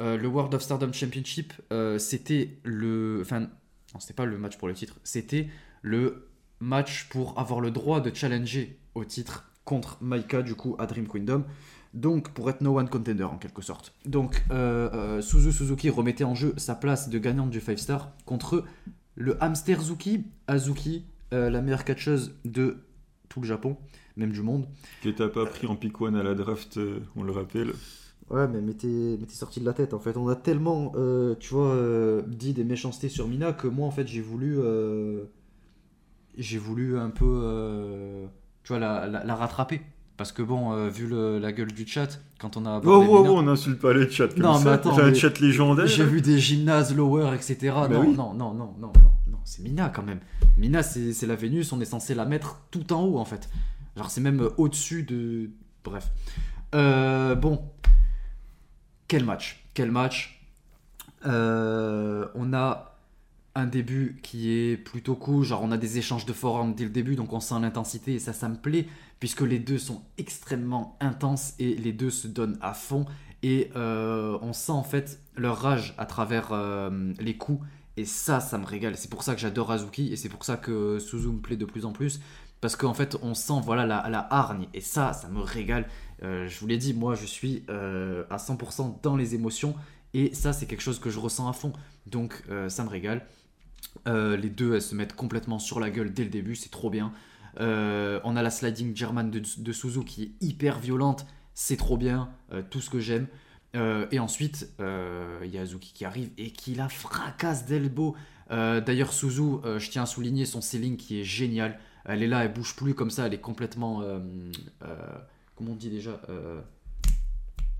[0.00, 3.20] Euh, le World of Stardom Championship, euh, c'était le.
[3.22, 5.48] Enfin, non, c'était pas le match pour le titre, c'était
[5.80, 6.28] le
[6.60, 11.08] match pour avoir le droit de challenger au titre contre Maika, du coup, à Dream
[11.08, 11.44] Kingdom.
[11.94, 13.94] Donc, pour être no one contender en quelque sorte.
[14.04, 18.64] Donc, euh, Suzu Suzuki remettait en jeu sa place de gagnante du 5 star contre
[19.14, 22.84] le hamster Zuki, Azuki, la meilleure catcheuse de
[23.30, 23.78] tout le Japon,
[24.16, 24.66] même du monde.
[25.02, 27.72] Que t'as pas pris en pick one à la draft, euh, on le rappelle.
[28.30, 30.16] Ouais, mais t'es sorti de la tête en fait.
[30.16, 33.92] On a tellement, euh, tu vois, euh, dit des méchancetés sur Mina que moi en
[33.92, 34.58] fait j'ai voulu.
[36.36, 38.26] j'ai voulu un peu.
[38.64, 39.80] tu vois, la, la, rattraper.
[40.16, 42.80] Parce que bon, vu la gueule du chat, quand on a.
[42.84, 44.80] Oh, oh, oh, on n'insulte pas les chats comme non, ça.
[44.84, 45.86] Mais un chat légendaire.
[45.86, 47.56] J'ai vu des gymnases lower, etc.
[47.62, 48.92] Bah non, non, non, non, non,
[49.28, 50.20] non, c'est Mina quand même.
[50.56, 53.48] Mina, c'est la Vénus, on est censé la mettre tout en haut en fait.
[53.96, 55.50] Genre, c'est même au-dessus de.
[55.84, 56.10] Bref.
[56.74, 57.70] Euh, bon.
[59.08, 60.44] Quel match Quel match
[61.24, 62.98] euh, On a
[63.54, 65.44] un début qui est plutôt cool.
[65.44, 68.18] Genre, on a des échanges de forums dès le début, donc on sent l'intensité et
[68.18, 68.86] ça, ça me plaît,
[69.18, 73.06] puisque les deux sont extrêmement intenses et les deux se donnent à fond.
[73.42, 76.52] Et euh, on sent en fait leur rage à travers
[77.18, 77.64] les coups
[77.96, 78.96] et ça, ça me régale.
[78.96, 81.64] C'est pour ça que j'adore Azuki et c'est pour ça que Suzu me plaît de
[81.64, 82.20] plus en plus.
[82.60, 85.86] Parce qu'en fait, on sent voilà la, la, hargne et ça, ça me régale.
[86.22, 89.74] Euh, je vous l'ai dit, moi, je suis euh, à 100% dans les émotions
[90.14, 91.72] et ça, c'est quelque chose que je ressens à fond.
[92.06, 93.26] Donc, euh, ça me régale.
[94.06, 97.12] les deux, elles se mettent complètement sur la gueule dès le début, c'est trop bien.
[97.58, 102.30] on a la sliding German de, Suzu qui est hyper violente, c'est trop bien,
[102.70, 103.26] tout ce que j'aime.
[103.74, 108.14] Et ensuite, il y a Azuki qui arrive et qui la fracasse d'elbow.
[108.50, 111.78] D'ailleurs, Suzu, je tiens à souligner son ceiling qui est génial.
[112.08, 114.02] Elle est là, elle bouge plus comme ça, elle est complètement.
[115.54, 116.20] comment on dit déjà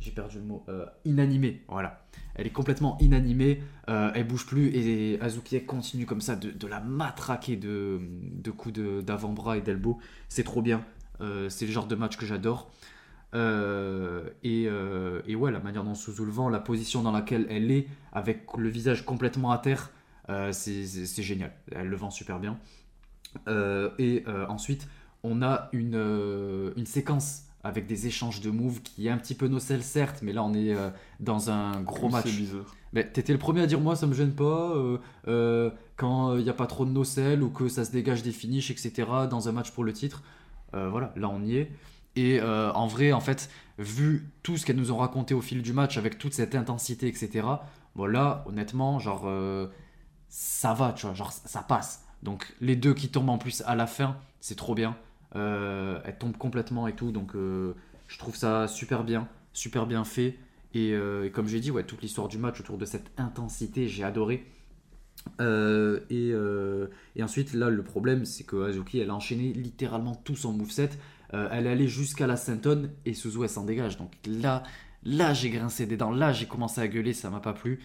[0.01, 0.65] J'ai perdu le mot.
[1.05, 2.07] inanimée, voilà.
[2.35, 7.57] Elle est complètement inanimée, elle bouge plus et Azuki continue comme ça de, la matraquer
[7.57, 9.99] de, de coups d'avant-bras et d'elbow.
[10.29, 10.85] C'est trop bien.
[11.21, 12.71] c'est le genre de match que j'adore.
[13.35, 17.71] Euh, euh, et, ouais, la manière dont Suzu le vend, la position dans laquelle elle
[17.71, 19.91] est, avec le visage complètement à terre,
[20.29, 21.53] euh, c'est génial.
[21.73, 22.59] Elle le vend super bien.
[23.47, 24.89] Et ensuite,
[25.23, 29.49] on a une, une séquence avec des échanges de moves qui est un petit peu
[29.49, 30.75] nocelle certes, mais là on est
[31.19, 32.27] dans un gros match.
[32.27, 32.77] C'est bizarre.
[32.93, 34.73] Mais t'étais le premier à dire moi ça me gêne pas
[35.97, 38.71] quand il n'y a pas trop de nocelle ou que ça se dégage des finishes
[38.71, 39.09] etc.
[39.29, 40.23] dans un match pour le titre.
[40.73, 41.73] voilà, là on y est.
[42.17, 45.63] Et euh, en vrai, en fait, vu tout ce qu'elles nous ont raconté au fil
[45.63, 47.47] du match, avec toute cette intensité, etc.,
[47.95, 49.69] bon là, honnêtement, genre, euh,
[50.29, 52.06] ça va, tu vois, genre, ça passe.
[52.23, 54.97] Donc les deux qui tombent en plus à la fin, c'est trop bien.
[55.35, 60.39] Euh, elles tombent complètement et tout, donc je trouve ça super bien, super bien fait.
[60.75, 60.95] Et,
[61.33, 64.47] comme j'ai dit, ouais, toute l'histoire du match autour de cette intensité, j'ai adoré.
[65.41, 66.33] et,
[67.17, 70.91] et, ensuite, là, le problème, c'est que Azuki, elle a enchaîné littéralement tout son moveset.
[71.35, 73.97] Euh, elle allait jusqu'à la Saint-On et Suzu elle s'en dégage.
[73.97, 74.63] Donc là,
[75.05, 77.81] là j'ai grincé des dents, là j'ai commencé à gueuler, ça m'a pas plu.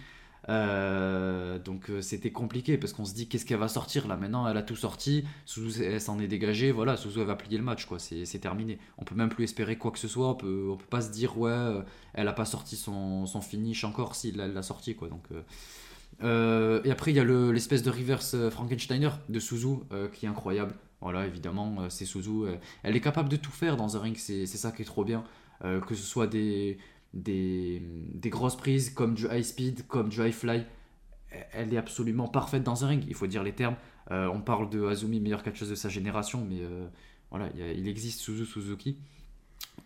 [0.50, 4.18] Euh, donc euh, c'était compliqué parce qu'on se dit qu'est-ce qu'elle va sortir là?
[4.18, 5.26] Maintenant elle a tout sorti.
[5.46, 8.00] Suzu elle s'en est dégagée voilà Suzu elle va plier le match quoi.
[8.00, 8.80] C'est terminé.
[8.98, 10.30] On peut même plus espérer quoi que ce soit.
[10.30, 11.84] On peut, on peut pas se dire ouais
[12.14, 14.16] elle a pas sorti son, son finish encore.
[14.16, 15.10] Si elle l'a sorti quoi.
[15.10, 15.28] Donc
[16.24, 19.78] et après il y a l'espèce de reverse Frankensteiner de Suzu
[20.14, 20.74] qui est incroyable.
[21.02, 22.44] Voilà, évidemment, euh, c'est Suzu.
[22.44, 25.04] Euh, elle est capable de tout faire dans un ring, c'est ça qui est trop
[25.04, 25.24] bien.
[25.64, 26.80] Euh, que ce soit des,
[27.14, 27.82] des,
[28.26, 30.66] grosses prises comme du high speed, comme du high fly.
[31.54, 33.76] Elle est absolument parfaite dans un ring, il faut dire les termes.
[34.10, 36.62] on parle de Azumi, meilleure catcheuse de sa génération, mais
[37.30, 38.98] voilà, il existe Suzu Suzuki.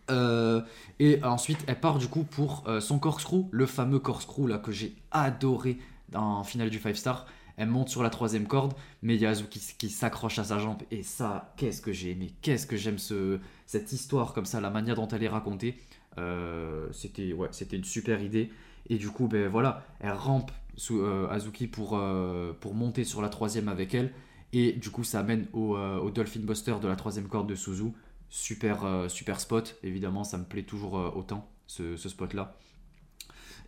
[0.10, 4.96] et ensuite, elle part du coup pour son corkscrew, le fameux corkscrew là que j'ai
[5.12, 5.78] adoré
[6.10, 7.26] dans finale du 5 star.
[7.58, 10.60] Elle monte sur la troisième corde, mais il y a Azuki qui s'accroche à sa
[10.60, 10.82] jambe.
[10.92, 12.34] Et ça, qu'est-ce que j'ai aimé.
[12.42, 15.80] Qu'est-ce que j'aime ce, cette histoire comme ça, la manière dont elle est racontée.
[16.18, 18.52] Euh, c'était ouais, c'était une super idée.
[18.90, 23.22] Et du coup, ben voilà, elle rampe sous, euh, Azuki pour, euh, pour monter sur
[23.22, 24.14] la troisième avec elle.
[24.54, 25.78] Et du coup, ça amène au,
[26.12, 27.92] Dolphin Buster de la troisième corde de Suzu.
[28.30, 32.56] Super, super spot, évidemment, ça me plaît toujours autant, ce, spot-là.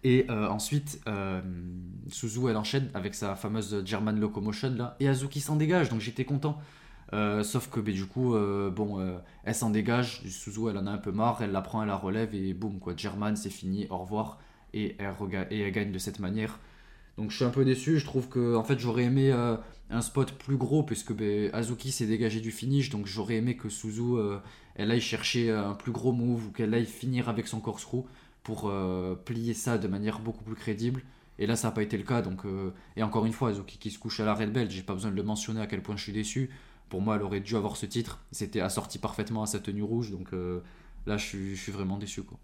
[0.05, 1.01] Et ensuite,
[2.07, 6.25] Suzu, elle enchaîne avec sa fameuse German Locomotion, là, et Azuki s'en dégage, donc j'étais
[6.25, 6.57] content.
[7.13, 10.87] Euh, sauf que ben, du coup, euh, bon, euh, elle s'en dégage, Suzu, elle en
[10.87, 13.49] a un peu marre, elle la prend, elle la relève, et boum, quoi, German, c'est
[13.49, 14.39] fini, au revoir.
[14.73, 16.59] Et elle, et gagne de cette manière.
[17.17, 20.33] Donc je suis un peu déçu, je trouve que en fait j'aurais aimé un spot
[20.33, 24.19] plus gros puisque ben, Azuki s'est dégagé du finish, donc j'aurais aimé que Suzu
[24.75, 28.03] elle aille chercher un plus gros move ou qu'elle aille finir avec son corkscrew
[28.43, 28.71] pour
[29.25, 31.01] plier ça de manière beaucoup plus crédible.
[31.39, 32.41] Et là ça n'a pas été le cas, donc
[32.95, 35.09] et encore une fois Azuki qui se couche à la red belt, j'ai pas besoin
[35.09, 36.51] de le mentionner à quel point je suis déçu.
[36.89, 40.11] Pour moi elle aurait dû avoir ce titre, c'était assorti parfaitement à sa tenue rouge,
[40.11, 40.59] donc euh,
[41.05, 42.37] là je suis, je suis vraiment déçu quoi.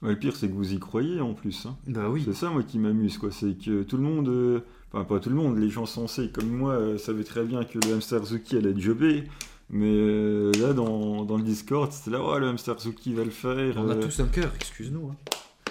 [0.00, 1.66] Ouais, le pire, c'est que vous y croyez en plus.
[1.66, 1.76] hein.
[1.88, 2.22] Bah oui.
[2.24, 3.32] C'est ça, moi, qui m'amuse, quoi.
[3.32, 4.60] C'est que tout le monde, euh,
[4.92, 7.80] enfin, pas tout le monde, les gens sensés comme moi euh, savaient très bien que
[7.84, 9.24] le hamster Zuki allait jobber.
[9.70, 13.30] Mais euh, là, dans, dans le Discord, c'était là, ouais, le hamster Zuki va le
[13.30, 13.74] faire.
[13.76, 15.08] On a euh, tous un cœur, excuse-nous.
[15.10, 15.16] hein.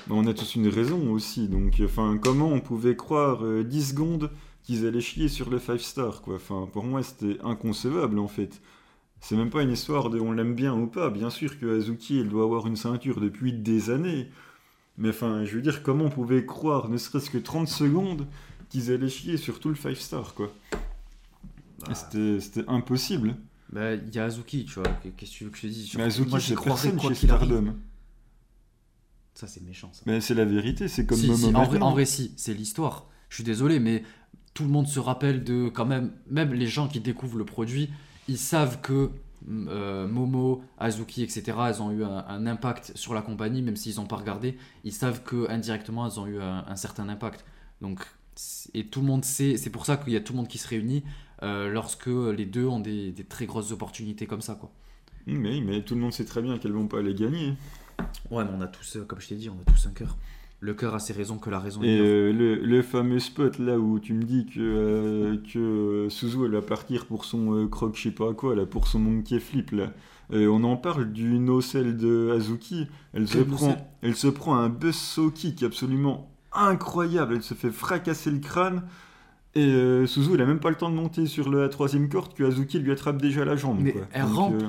[0.07, 1.47] mais on a tous une raison aussi.
[1.47, 4.29] Donc, enfin, comment on pouvait croire euh, 10 secondes
[4.67, 6.35] qu'ils allaient chier sur le 5 star, quoi.
[6.35, 8.61] Enfin, pour moi, c'était inconcevable, en fait.
[9.21, 11.09] C'est même pas une histoire de on l'aime bien ou pas.
[11.09, 14.29] Bien sûr que Azuki, elle doit avoir une ceinture depuis des années.
[14.97, 18.27] Mais enfin, je veux dire, comment on pouvait croire, ne serait-ce que 30 secondes,
[18.67, 20.53] qu'ils allaient chier sur tout le 5 star, quoi?
[21.79, 23.37] Bah, C'était impossible.
[23.71, 24.91] Bah, il y a Azuki, tu vois.
[25.01, 27.27] Qu'est-ce que tu veux que je te dise Mais Azuki, Moi, croirais personne quoi chez.
[27.27, 27.73] Stardom.
[29.33, 30.01] Ça, c'est méchant, ça.
[30.05, 32.53] Mais c'est la vérité, c'est comme Si, Momo si, en, vrai, en vrai, si, c'est
[32.53, 33.07] l'histoire.
[33.29, 34.03] Je suis désolé, mais
[34.57, 37.91] tout le monde se rappelle de quand même, même les gens qui découvrent le produit,
[38.27, 39.11] ils savent que
[39.47, 43.97] euh, Momo, Azuki, etc., elles ont eu un, un impact sur la compagnie, même s'ils
[43.97, 44.57] n'ont pas regardé.
[44.83, 47.45] Ils savent que indirectement, elles ont eu un, un certain impact.
[47.81, 47.99] Donc,
[48.73, 50.57] et tout le monde sait, c'est pour ça qu'il y a tout le monde qui
[50.57, 51.03] se réunit
[51.43, 54.71] euh, lorsque les deux ont des, des très grosses opportunités comme ça, quoi.
[55.27, 57.53] Mais, mais tout le monde sait très bien qu'elles vont pas les gagner.
[58.31, 60.17] Ouais, mais on a tous, euh, comme je t'ai dit, on a tous un cœur.
[60.59, 63.77] Le cœur a ses raisons que la raison Et euh, le, le fameux spot là
[63.77, 67.67] où tu me dis que, euh, que euh, Suzu elle va partir pour son euh,
[67.67, 69.91] croc je sais pas quoi là, pour son monkey flip là.
[70.33, 72.87] Euh, on en parle du no-sell de Azuki.
[73.13, 77.35] Elle se, prend, elle se prend un buzzsaw kick absolument incroyable.
[77.35, 78.83] Elle se fait fracasser le crâne.
[79.53, 82.43] Et Suzu il a même pas le temps de monter sur la troisième corde que
[82.43, 83.79] Azuki lui attrape déjà la jambe.
[83.79, 84.01] Mais quoi.
[84.11, 84.63] elle Donc, rampe.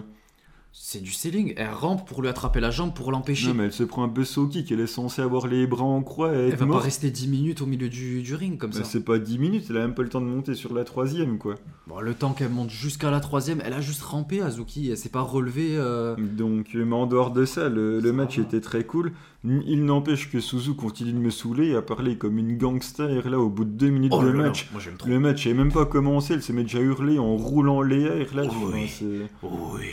[0.81, 1.53] C'est du selling.
[1.57, 3.49] Elle rampe pour lui attraper la jambe pour l'empêcher.
[3.49, 4.73] non mais elle se prend un buzzsaw kick.
[4.73, 7.29] Elle est censée avoir les bras en croix et Elle être va pas rester 10
[7.29, 8.85] minutes au milieu du, du ring comme Bah, ça.
[8.85, 11.37] c'est pas 10 minutes, elle a même pas le temps de monter sur la troisième
[11.37, 11.57] quoi.
[11.89, 14.89] Bon, le temps qu'elle monte jusqu'à la troisième, elle a juste rampé Azuki.
[14.91, 15.77] Elle s'est pas relevée.
[15.77, 18.45] euh, Donc, mais en dehors de ça, le, match va.
[18.45, 19.13] était très cool.
[19.45, 23.49] Il n'empêche que Suzu continue de me saouler, à parler comme une gangster là au
[23.49, 24.69] bout de deux minutes Oh de là match.
[24.73, 24.81] moi.
[25.07, 28.35] Le match n'avait même pas commencé, elle s'est mis déjà hurler en roulant les airs
[28.35, 28.43] là.
[28.49, 28.89] Oh oui.
[28.89, 29.87] c'est- Oui.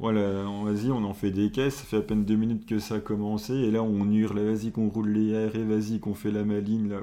[0.00, 2.78] Voilà, on- vas-y, on en fait des caisses, ça fait à peine deux minutes que
[2.78, 6.14] ça a commencé, et là on hurle, vas-y qu'on roule les airs, et vas-y qu'on
[6.14, 7.00] fait la maline là.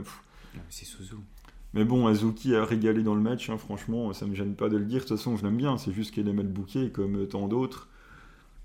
[0.70, 1.16] C'est Suzu.
[1.74, 4.78] Mais bon, Azuki a régalé dans le match, hein, franchement, ça me gêne pas de
[4.78, 5.02] le dire.
[5.04, 7.89] De toute façon, je l'aime bien, c'est juste qu'elle est mal bouquée comme tant d'autres.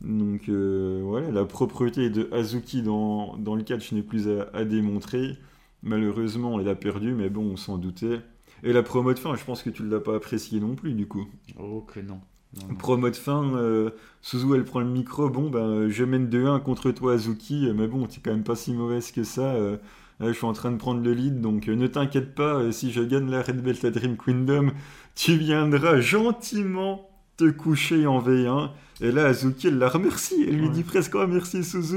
[0.02, 4.64] Donc euh, voilà, la propreté de Azuki dans, dans le catch n'est plus à, à
[4.64, 5.38] démontrer.
[5.82, 8.20] Malheureusement, elle a perdu, mais bon, on s'en doutait.
[8.64, 10.94] Et la promo de fin, je pense que tu ne l'as pas apprécié non plus,
[10.94, 11.26] du coup.
[11.56, 12.20] Oh que non.
[12.56, 12.74] Non.
[12.74, 13.90] Promo de fin, euh,
[14.22, 15.28] Suzu, elle prend le micro.
[15.30, 18.42] Bon, ben, euh, je mène 2-1 contre toi, Azuki, euh, mais bon, t'es quand même
[18.42, 19.54] pas si mauvaise que ça.
[19.54, 19.76] euh,
[20.18, 22.90] là, je suis en train de prendre le lead, donc euh, ne t'inquiète pas, si
[22.90, 24.72] je gagne la Red Belt à Dream Kingdom,
[25.14, 28.70] tu viendras gentiment te coucher en V1.
[29.00, 30.44] Et là, Azuki, elle la remercie.
[30.46, 30.72] Elle lui Ouais.
[30.72, 31.96] dit presque Oh, merci Suzu,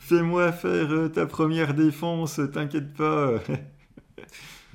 [0.00, 3.34] fais-moi faire ta première défense, t'inquiète pas.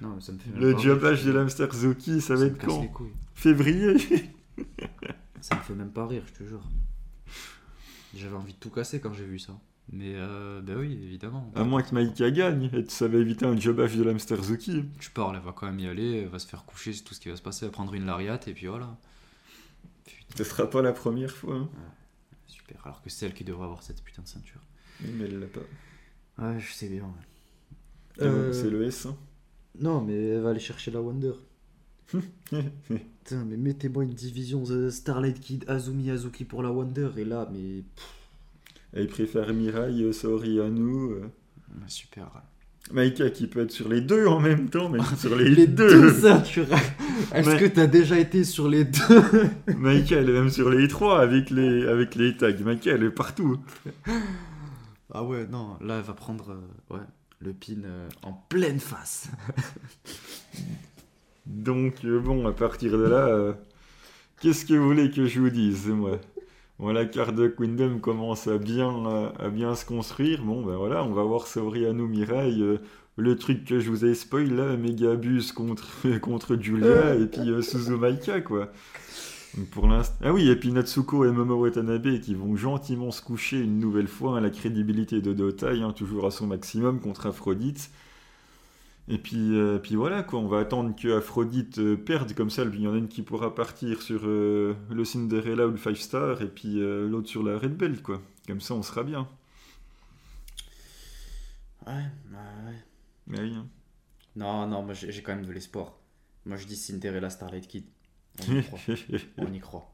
[0.01, 1.25] Non, mais ça me fait même le rire.
[1.25, 2.87] de l'hamster Zuki, ça va Ça me être quand.
[3.35, 3.95] Février
[5.41, 6.63] Ça me fait même pas rire, je te jure.
[8.15, 9.53] J'avais envie de tout casser quand j'ai vu ça.
[9.91, 11.49] Mais euh, bah oui, évidemment.
[11.55, 14.83] À moins que Maïka gagne, et ça va éviter un jobage de l'hamster Zuki.
[14.99, 17.13] Tu parles, elle va quand même y aller, elle va se faire coucher, c'est tout
[17.13, 18.97] ce qui va se passer, elle va prendre une lariat et puis voilà.
[20.05, 21.55] Putain, Ce sera pas la première fois.
[21.55, 21.69] hein.
[22.47, 22.81] super.
[22.85, 24.59] Alors que c'est elle qui devrait avoir cette putain de ceinture.
[25.01, 25.61] Oui, Mais elle l'a pas.
[26.43, 27.03] Ouais, je sais bien.
[27.03, 27.77] ouais.
[28.19, 29.05] Ah Euh, C'est le S.
[29.05, 29.15] hein.
[29.79, 31.33] Non, mais elle va aller chercher la Wonder.
[32.49, 37.49] Putain, mais mettez-moi une division euh, Starlight Kid, Azumi, Azuki pour la Wonder, et là,
[37.51, 37.83] mais.
[38.93, 41.11] Elle préfère Mirai, euh, Saori Anu.
[41.11, 41.27] euh.
[41.87, 42.29] Super.
[42.93, 45.89] Maïka qui peut être sur les deux en même temps, mais sur les, Les deux.
[45.89, 46.67] deux ceintures.
[47.33, 49.23] Est-ce que t'as déjà été sur les deux
[49.77, 52.53] Maïka, elle est même sur les trois avec les, avec les tags.
[52.63, 53.57] Maïka, elle est partout.
[55.13, 57.03] Ah ouais, non, là elle va prendre euh, ouais,
[57.41, 59.29] le pin euh, en pleine face.
[61.47, 63.53] Donc, euh, bon, à partir de là, euh,
[64.41, 66.19] qu'est-ce que vous voulez que je vous dise, moi?
[66.79, 70.43] Bon, la carte de Queendom commence à bien, euh, à bien se construire.
[70.43, 72.51] Bon, ben voilà, on va voir Soriano Mirai.
[72.61, 72.79] euh,
[73.17, 75.87] le truc que je vous ai spoil là, Megabus contre,
[76.21, 78.71] contre Julia et puis euh, Suzu Maika, quoi.
[79.57, 80.15] Donc pour l'instant.
[80.23, 84.07] Ah oui, et puis Natsuko et Momo Watanabe qui vont gentiment se coucher une nouvelle
[84.07, 84.37] fois.
[84.37, 87.89] hein, la crédibilité de Dotai, hein, toujours à son maximum contre Aphrodite.
[89.09, 92.63] Et puis, euh, puis voilà, quoi, on va attendre que Aphrodite euh, perde, comme ça,
[92.63, 95.95] il y en a une qui pourra partir sur euh, le Cinderella ou le Five
[95.95, 98.21] Star, et puis l'autre sur la Red Belt, quoi.
[98.47, 99.27] Comme ça, on sera bien.
[101.85, 102.83] Ouais, ouais.
[103.27, 103.67] Mais oui, hein.
[104.35, 105.93] Non, non, moi j'ai quand même de l'espoir.
[106.45, 107.85] Moi je dis Cinderella Starlight Kid.
[108.47, 108.79] On y croit.
[109.37, 109.91] On y croit.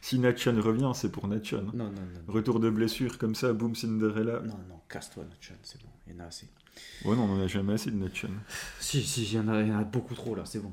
[0.00, 1.58] si Natchan revient, c'est pour Natchan.
[1.58, 1.70] hein.
[1.72, 2.20] Non, non, non.
[2.32, 4.40] Retour de blessure, comme ça, boum, Cinderella.
[4.40, 6.48] Non, non, casse-toi, Natchan, c'est bon, il y en a assez.
[7.04, 8.28] Ouais, non, on en a jamais assez de Natchan.
[8.80, 10.72] Si, si, il y, en a- il y en a beaucoup trop là, c'est bon.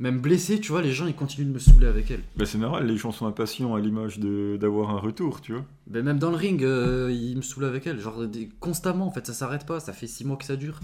[0.00, 2.22] Même blessé, tu vois, les gens ils continuent de me saouler avec elle.
[2.36, 5.64] Bah, c'est normal, les gens sont impatients à l'image de- d'avoir un retour, tu vois.
[5.88, 7.98] Mais même dans le ring, euh, ils me saoulent avec elle.
[8.00, 9.80] Genre des- constamment, en fait, ça s'arrête pas.
[9.80, 10.78] Ça fait 6 mois que ça dure.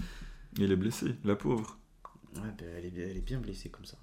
[0.57, 1.77] Il est blessé, la pauvre.
[2.35, 3.97] Ouais, ben, elle, est, bien- elle est bien blessée comme ça.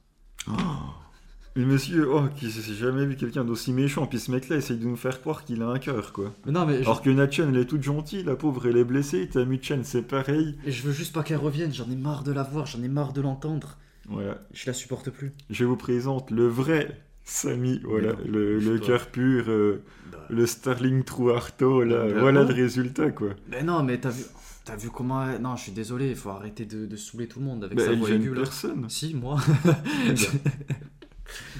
[1.55, 4.86] Mais monsieur, oh, qui j'ai jamais vu quelqu'un d'aussi méchant, puis ce mec-là essaye de
[4.86, 6.32] nous faire croire qu'il a un cœur, quoi.
[6.46, 8.84] Mais non, mais je, Alors que Natchan, elle est toute gentille, la pauvre, elle est
[8.84, 10.57] blessée, Tamu-chan, c'est pareil.
[10.64, 11.72] et je veux juste pas qu'elle revienne.
[11.74, 13.76] J'en ai marre de la voir, j'en ai marre de l'entendre.
[14.09, 15.32] Voilà, Je la supporte plus.
[15.50, 20.44] je vous présente le vrai Samy, voilà, non, le, le cœur pur, euh, Bah, le
[20.46, 23.28] Starling True Arto, là, Bah voilà le résultat, quoi.
[23.48, 24.24] Mais non, mais t'as vu,
[24.64, 25.28] t'as vu comment.
[25.28, 27.76] elle- Non, je suis désolé, il faut arrêter de, de saouler tout le monde avec
[27.78, 28.40] Bah, sa voix aiguë là.
[28.40, 28.86] personne.
[28.88, 29.38] Si, moi.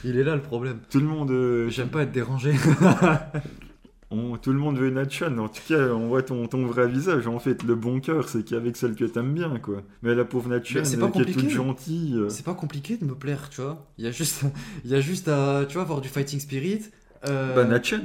[0.05, 0.79] il est là le problème.
[0.91, 2.55] Tout le monde, euh, J'aime pas être dérangé.
[4.11, 7.27] on- tout le monde veut Natchan, en tout cas, on voit ton, ton vrai visage.
[7.27, 9.83] En fait, le bon cœur, c'est qu'avec celle que t'aimes bien, quoi.
[10.03, 12.15] Mais la pauvre Natchan, euh, qui est toute gentille.
[12.17, 13.87] euh, C'est pas compliqué de me plaire, tu vois.
[13.99, 14.43] Il y a juste,
[14.85, 16.83] il y a juste à, tu vois, avoir du fighting spirit.
[17.29, 18.01] Euh, Bah, Natchan,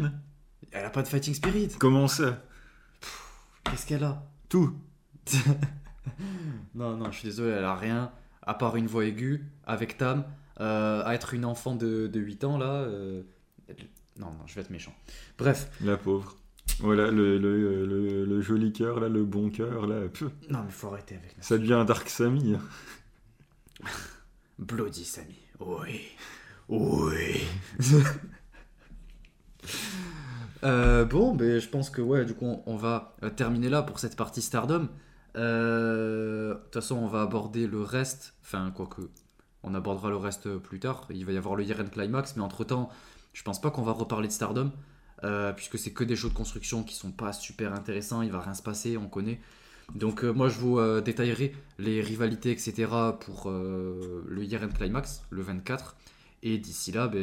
[0.72, 1.70] elle a pas de fighting spirit.
[1.80, 2.44] comment ça?
[3.66, 4.24] Qu'est-ce qu'elle a?
[4.50, 4.74] Tout.
[6.76, 8.12] Non, non, je suis désolé, elle a rien
[8.46, 10.24] à part une voix aiguë avec Tam.
[10.60, 12.72] Euh, à être une enfant de, de 8 ans là.
[12.74, 13.22] euh,
[14.20, 14.94] Non, non, je vais être méchant.
[15.38, 16.36] Bref, La pauvre.
[16.80, 20.08] Voilà, le, le, le, le joli cœur, là, le bon cœur, là.
[20.10, 22.56] pff, non, mais faut arrêter avec ça devient un Dark Sammy.
[22.56, 22.62] hein.
[24.60, 25.38] Bloody Sammy.
[25.60, 26.02] Oui.
[26.70, 27.42] Oui.
[30.64, 34.00] Euh, bon, ben, je pense que ouais, du coup, on, on va terminer là pour
[34.00, 34.90] cette partie Stardom.
[35.36, 38.34] Euh, De toute façon, on va aborder le reste.
[38.42, 39.02] Enfin, quoique,
[39.68, 41.08] on abordera le reste plus tard.
[41.10, 42.90] Il va y avoir le Year End Climax, mais entre temps,
[43.34, 44.72] je pense pas qu'on va reparler de Stardom.
[45.24, 48.40] euh, puisque c'est que des jeux de construction qui sont pas super intéressants, il va
[48.40, 49.40] rien se passer, on connaît.
[49.96, 52.88] Donc euh, moi je vous euh, détaillerai les rivalités, etc.
[53.20, 55.96] pour euh, le Year End Climax, le 24.
[56.44, 57.20] Et d'ici là, ben,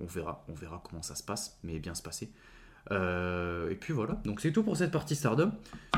[0.00, 2.30] on verra, on verra comment ça se passe, mais bien se passer.
[2.90, 5.52] Et puis voilà, donc c'est tout pour cette partie Stardom.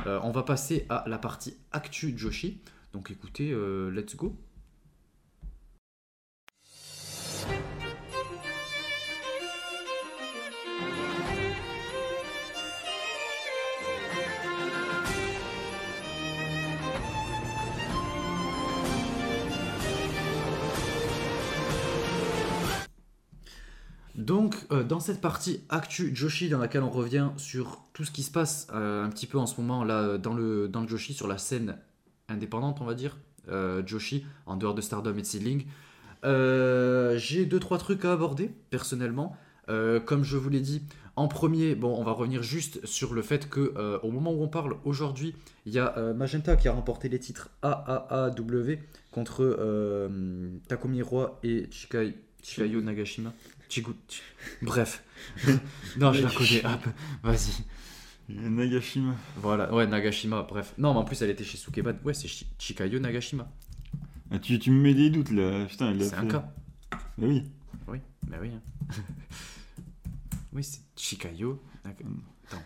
[0.04, 2.60] On va passer à la partie Actu Joshi.
[2.92, 3.56] Donc écoutez,
[3.90, 4.36] let's go.
[24.72, 28.30] Euh, dans cette partie Actu Joshi, dans laquelle on revient sur tout ce qui se
[28.30, 31.14] passe euh, un petit peu en ce moment là euh, dans le, dans le Joshi,
[31.14, 31.76] sur la scène
[32.28, 33.18] indépendante, on va dire,
[33.84, 35.66] Joshi, en dehors de Stardom et de Seedling,
[36.22, 39.36] j'ai deux trois trucs à aborder personnellement.
[39.66, 40.80] Comme je vous l'ai dit,
[41.16, 44.48] en premier, bon, on va revenir juste sur le fait que au moment où on
[44.48, 45.34] parle aujourd'hui,
[45.66, 48.78] il y a Magenta qui a remporté les titres AAAW
[49.12, 50.08] contre
[50.66, 53.34] Takumi Roy et Chikai, Chikayo Nagashima.
[54.62, 55.02] Bref.
[55.98, 56.62] non, je la connais.
[57.22, 57.64] Vas-y.
[58.28, 59.14] Nagashima.
[59.36, 59.72] Voilà.
[59.74, 60.42] Ouais, Nagashima.
[60.42, 60.74] Bref.
[60.78, 61.94] Non, mais en plus, elle était chez Sukeban.
[62.04, 63.50] Ouais, c'est Chi- Chikayo Nagashima.
[64.30, 65.66] Ah, tu, tu me mets des doutes là.
[65.66, 66.52] Putain, il C'est un cas.
[67.18, 67.44] Mais oui.
[67.86, 68.50] Oui, bah oui.
[68.54, 68.62] hein.
[70.52, 71.62] oui, c'est Chikayo.
[71.84, 72.04] Naga-
[72.48, 72.62] Attends.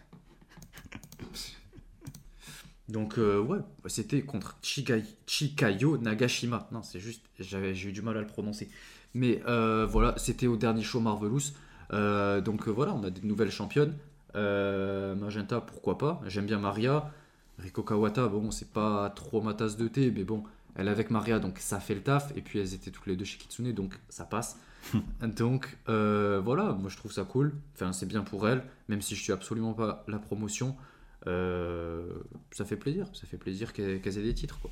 [2.88, 6.68] Donc, euh, ouais, c'était contre Chikayo Nagashima.
[6.72, 8.70] Non, c'est juste, j'avais, j'ai eu du mal à le prononcer.
[9.14, 11.52] Mais euh, voilà, c'était au dernier show Marvelous.
[11.92, 13.94] Euh, donc euh, voilà, on a des nouvelles championnes.
[14.34, 16.20] Magenta, pourquoi pas?
[16.26, 17.10] J'aime bien Maria.
[17.58, 20.44] Riko Kawata, bon, c'est pas trop ma tasse de thé, mais bon,
[20.76, 22.30] elle est avec Maria, donc ça fait le taf.
[22.36, 24.58] Et puis elles étaient toutes les deux chez Kitsune, donc ça passe.
[25.36, 27.54] donc voilà, moi je trouve ça cool.
[27.74, 30.76] Enfin, c'est bien pour elle, même si je suis absolument pas la promotion.
[31.24, 34.60] Ça fait plaisir, ça fait plaisir qu'elles aient des titres.
[34.60, 34.70] Quoi.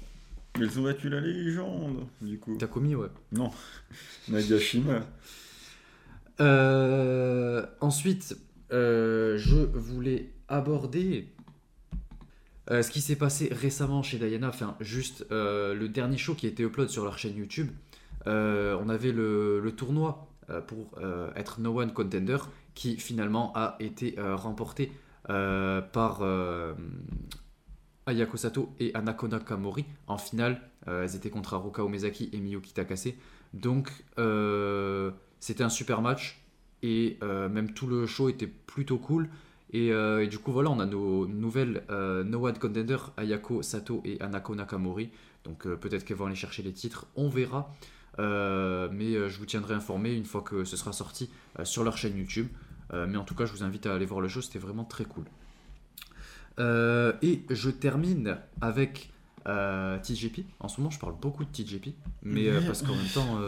[0.60, 2.56] Elles ont battu la légende, du coup?
[2.56, 3.08] Takumi, ouais.
[3.32, 3.50] Non,
[4.28, 5.06] Nagashima.
[6.40, 8.36] Euh, ensuite,
[8.70, 11.28] je voulais aborder
[12.70, 16.46] euh, ce qui s'est passé récemment chez Diana, enfin juste euh, le dernier show qui
[16.46, 17.70] a été upload sur leur chaîne YouTube,
[18.26, 20.28] euh, on avait le, tournoi
[20.68, 21.00] pour
[21.34, 22.38] être No One Contender
[22.74, 24.92] qui finalement a été remporté
[25.24, 26.22] par
[28.06, 30.60] Ayako Sato et Anakona Kamori en finale.
[30.86, 33.08] elles étaient contre Haruka Omezaki et Miyuki Takase.
[33.52, 33.90] Donc
[35.40, 36.40] c'était un super match
[36.82, 39.28] et même tout le show était plutôt cool.
[39.74, 44.20] Euh, et, du coup, voilà, on a nos nouvelles euh, No Contender, Ayako Sato et
[44.20, 45.10] Anako Nakamori.
[45.44, 47.74] Donc euh, peut-être qu'elles vont aller chercher les titres, on verra.
[48.18, 51.30] mais je vous tiendrai informé une fois que ce sera sorti
[51.64, 52.48] sur leur chaîne YouTube.
[52.92, 55.04] mais en tout cas, je vous invite à aller voir le show, c'était vraiment très
[55.04, 55.24] cool.
[56.58, 59.10] Et je termine avec
[59.44, 60.40] TJP.
[60.60, 63.38] En ce moment, je parle beaucoup de TJP, mais parce qu'en même temps,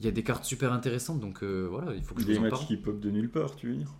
[0.00, 2.34] il y a des cartes super intéressantes, donc voilà, il faut que je vous en
[2.34, 2.50] parle.
[2.50, 3.92] Des matchs qui pop de nulle part, tu veux dire?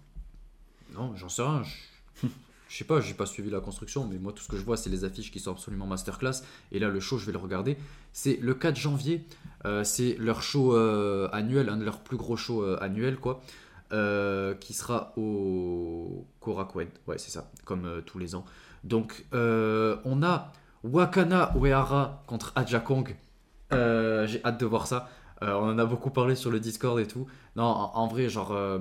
[0.95, 1.63] Non, j'en sais rien.
[1.63, 2.29] Je...
[2.73, 4.79] je sais pas, j'ai pas suivi la construction, mais moi tout ce que je vois
[4.79, 6.43] c'est les affiches qui sont absolument masterclass.
[6.73, 7.77] Et là le show, je vais le regarder.
[8.15, 9.27] C'est le 4 janvier,
[9.67, 13.43] euh, c'est leur show euh, annuel, un de leurs plus gros shows euh, annuels quoi,
[14.61, 16.89] qui sera au Korakuen.
[17.07, 18.45] Ouais, c'est ça, comme tous les ans.
[18.85, 23.15] Donc on a Wakana Uehara contre Aja Kong.
[23.71, 25.09] j'ai hâte de voir ça.
[25.43, 27.27] Euh, on en a beaucoup parlé sur le Discord et tout.
[27.57, 28.79] Non, en, vrai, genre, euh,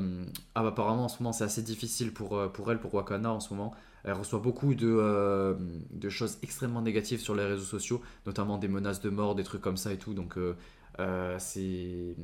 [0.54, 3.40] ah, apparemment en ce moment c'est assez difficile pour, euh, pour elle, pour Wakana en
[3.40, 3.74] ce moment.
[4.04, 5.56] Elle reçoit beaucoup de,
[5.92, 9.62] de, choses extrêmement négatives sur les réseaux sociaux, notamment des menaces de mort, des trucs
[9.62, 10.16] comme ça et tout.
[10.16, 10.36] Donc,
[11.38, 12.16] c'est.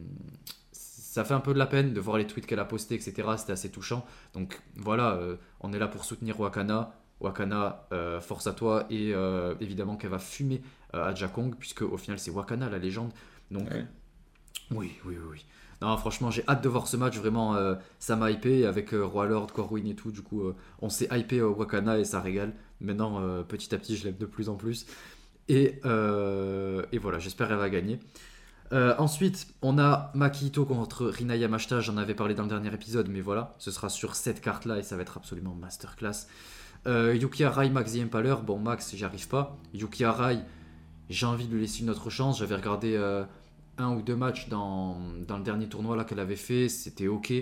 [1.18, 3.28] Ça fait un peu de la peine de voir les tweets qu'elle a postés, etc.
[3.38, 4.06] C'était assez touchant.
[4.36, 5.20] Donc voilà,
[5.62, 6.94] on est là pour soutenir Wakana.
[7.22, 7.88] Wakana,
[8.22, 8.86] force à toi.
[8.92, 9.16] Et
[9.60, 10.62] évidemment qu'elle va fumer
[10.94, 13.12] à Jakong, puisque au final c'est Wakana la légende.
[13.50, 13.68] Donc
[14.70, 15.44] oui, oui, oui.
[15.82, 17.18] Non, franchement, j'ai hâte de voir ce match.
[17.18, 20.12] Vraiment, euh, ça m'a hypé avec euh, Roi Lord, Corwin et tout.
[20.12, 22.54] Du coup, euh, on s'est hypé Wakana et ça régale.
[22.82, 24.86] Maintenant, petit à petit, je l'aime de plus en plus.
[25.50, 28.00] Et, et voilà, j'espère qu'elle va gagner.
[28.72, 31.80] Ensuite, on a Makito contre Rina Yamashita.
[31.80, 34.84] J'en avais parlé dans le dernier épisode, mais voilà, ce sera sur cette carte-là et
[34.84, 36.28] ça va être absolument masterclass.
[36.86, 38.36] Yuki Arai, Max The Impaler.
[38.46, 39.58] Bon, Max, j'y arrive pas.
[39.74, 40.40] Yuki Arai,
[41.10, 42.40] j'ai envie de lui laisser une autre chance.
[42.40, 42.98] J'avais regardé
[43.78, 44.98] un ou deux matchs dans,
[45.28, 47.34] dans le dernier tournoi là qu'elle avait fait, c'était ok.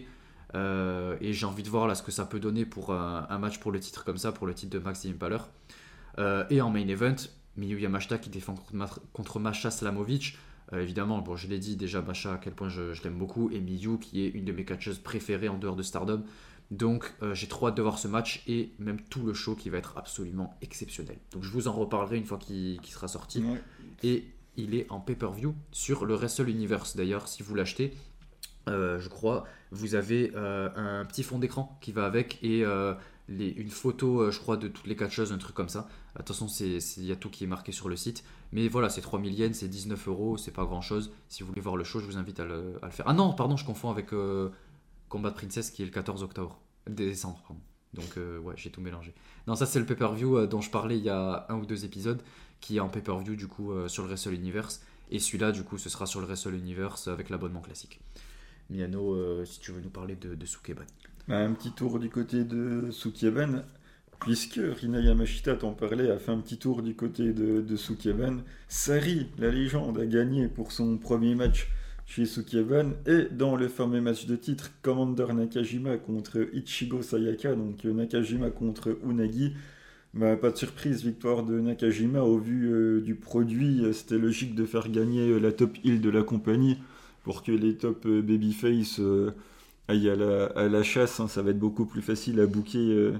[0.53, 3.59] Euh, et j'ai envie de voir là ce que ça peut donner pour un, match
[3.59, 5.37] pour le titre comme ça, pour le titre de Maxime Impaler.
[6.17, 7.15] Euh, et en main event,
[7.57, 10.37] Miyu Yamashita qui défend contre, contre Masha Slamovic.
[10.73, 13.59] Euh, évidemment, bon, je l'ai dit déjà, Masha à quel point je, l'aime beaucoup, et
[13.59, 16.23] Miyu qui est une de mes catcheuses préférées en dehors de Stardom.
[16.71, 19.77] Donc j'ai trop hâte de voir ce match et même tout le show qui va
[19.77, 21.17] être absolument exceptionnel.
[21.31, 23.43] Donc je vous en reparlerai une fois qu'il sera sorti.
[24.01, 24.25] Et
[24.57, 26.95] il est en pay-per-view sur le Wrestle Universe.
[26.95, 27.93] D'ailleurs, si vous l'achetez,
[28.67, 32.93] euh, je crois, vous avez euh, un petit fond d'écran qui va avec et euh,
[33.27, 35.87] une photo, je crois, de toutes les catcheuses, un truc comme ça.
[36.15, 38.23] Attention, il y a tout qui est marqué sur le site.
[38.51, 41.11] Mais voilà, c'est 3000 yens, c'est 19 euros, c'est pas grand chose.
[41.27, 43.07] Si vous voulez voir le show, je vous invite à le, faire.
[43.07, 44.11] Ah non, pardon, je confonds avec
[45.09, 46.59] Combat Princess qui est le 14 octobre.
[46.87, 47.61] Décembre, pardon.
[47.93, 49.13] Donc ouais, j'ai tout mélangé.
[49.47, 52.21] Non, ça c'est le pay-per-view dont je parlais il y a un ou deux épisodes
[52.65, 54.81] qui est en pay-per-view du coup euh, sur le Wrestle Universe.
[55.11, 57.99] Et celui-là, du coup, ce sera sur le Wrestle Universe avec l'abonnement classique.
[58.71, 60.45] Miano, euh, si tu veux nous parler de, de.
[61.27, 63.63] Un petit tour du côté de Sukeban,
[64.19, 67.75] puisque Rina Yamashita t'en parlait, a fait un petit tour du côté de, de.
[68.67, 71.67] Sari, la légende, a gagné pour son premier match
[72.05, 77.83] chez Sukeban et dans le fameux match de titre Commander Nakajima contre Ichigo Sayaka, donc
[77.83, 79.53] Nakajima contre Unagi.
[80.13, 82.21] Bah, pas de surprise, victoire de Nakajima.
[82.21, 86.01] Au vu euh, du produit, euh, c'était logique de faire gagner euh, la top hill
[86.01, 86.77] de la compagnie
[87.23, 89.01] pour que les top babyface
[89.87, 90.15] aillent à
[90.67, 91.19] la, chasse.
[91.19, 91.27] Hein.
[91.27, 93.13] Ça va être beaucoup plus facile à booker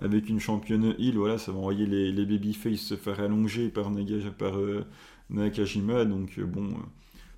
[0.00, 1.16] avec une championne hill.
[1.16, 3.90] Voilà, ça va envoyer les, les babyface se faire allonger par,
[4.38, 4.54] par
[5.30, 6.04] Nakajima.
[6.04, 6.68] Donc, bon,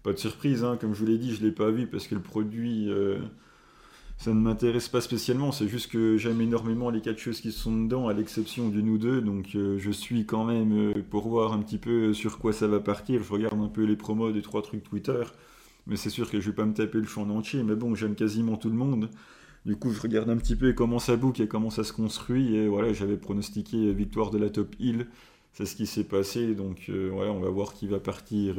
[0.02, 0.64] pas de surprise.
[0.64, 0.76] Hein.
[0.80, 2.90] Comme je vous l'ai dit, je ne l'ai pas vu parce que le produit
[4.16, 8.08] ça ne m'intéresse pas spécialement, c'est juste que j'aime énormément les catcheuses qui sont dedans,
[8.08, 11.58] à l'exception d'une ou deux, donc euh, je suis quand même euh, pour voir un
[11.60, 13.22] petit peu sur quoi ça va partir.
[13.22, 15.22] Je regarde un peu les promos des trois trucs Twitter,
[15.86, 18.14] mais c'est sûr que je vais pas me taper le champ entier, mais bon, j'aime
[18.14, 19.10] quasiment tout le monde.
[19.66, 22.54] Du coup, je regarde un petit peu comment ça boucle et comment ça se construit.
[22.54, 25.06] Et voilà, j'avais pronostiqué victoire de la top hill.
[25.52, 26.54] C'est ce qui s'est passé.
[26.54, 28.56] Donc voilà, on va voir qui va partir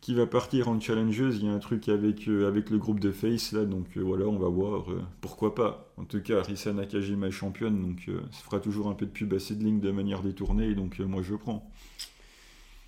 [0.00, 1.38] qui va partir en challengeuse.
[1.38, 4.00] Il y a un truc avec, euh, avec le groupe de Face là, donc euh,
[4.00, 4.90] voilà, on va voir.
[4.90, 8.94] Euh, pourquoi pas En tout cas, Arisa Nakajima est championne, donc ça fera toujours un
[8.94, 11.70] peu de pub à Sidling de manière détournée, donc moi je prends.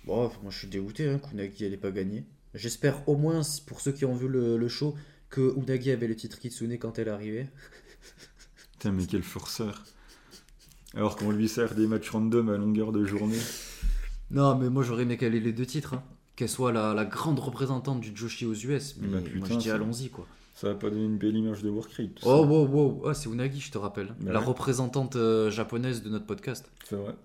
[0.05, 2.25] Bon, moi je suis dégoûté, hein, qu'Unagi n'allait pas gagner.
[2.53, 4.95] J'espère au moins, pour ceux qui ont vu le, show,
[5.29, 7.47] que Unagi avait le titre Kitsune quand elle arrivait.
[8.73, 9.83] Putain, mais quel forceur
[10.93, 13.39] Alors qu'on lui sert des matchs random à longueur de journée.
[14.31, 15.95] Non, mais moi j'aurais aimé qu'elle ait les deux titres.
[15.95, 16.03] Hein
[16.35, 18.95] qu'elle soit la, grande représentante du Joshi aux US.
[18.99, 20.27] Mais bah, moi je dis allons-y quoi.
[20.55, 22.19] Ça va pas donner une belle image de Warcraft.
[22.23, 23.01] Oh, wow, wow.
[23.05, 24.13] Oh, c'est Unagi, je te rappelle.
[24.19, 26.71] Bah la représentante euh, japonaise de notre podcast.
[26.85, 27.15] C'est vrai.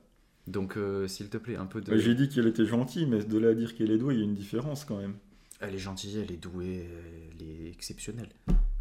[0.49, 1.97] Donc, euh, s'il te plaît, un peu de.
[1.97, 4.23] J'ai dit qu'elle était gentille, mais de là à dire qu'elle est douée, il y
[4.23, 5.15] a une différence quand même.
[5.61, 6.87] Elle est gentille, elle est douée,
[7.33, 8.31] elle est exceptionnelle.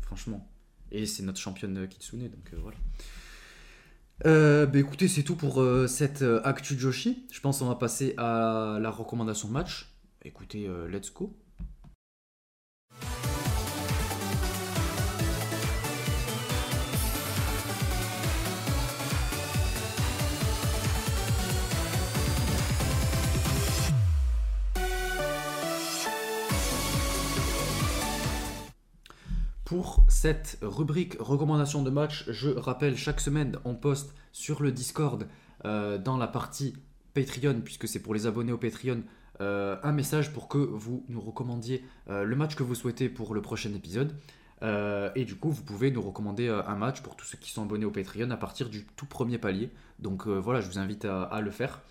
[0.01, 0.47] Franchement.
[0.91, 2.77] Et c'est notre championne Kitsune, donc euh, voilà.
[4.65, 7.25] bah écoutez, c'est tout pour cette Actu Joshi.
[7.31, 9.97] Je pense qu'on va passer à la recommandation match
[10.27, 11.35] écoutez, euh, let's go.
[29.67, 35.27] Pour cette rubrique recommandation de match, je rappelle chaque semaine on poste sur le Discord
[35.65, 36.73] euh, dans la partie
[37.13, 39.03] Patreon, puisque c'est pour les abonnés au Patreon,
[39.41, 43.33] euh, un message pour que vous nous recommandiez euh, le match que vous souhaitez pour
[43.33, 44.15] le prochain épisode.
[44.61, 47.85] Et du coup, vous pouvez nous recommander un match pour tous ceux qui sont abonnés
[47.85, 49.69] au Patreon à partir du tout premier palier.
[49.99, 51.81] Donc voilà, je vous invite à le faire.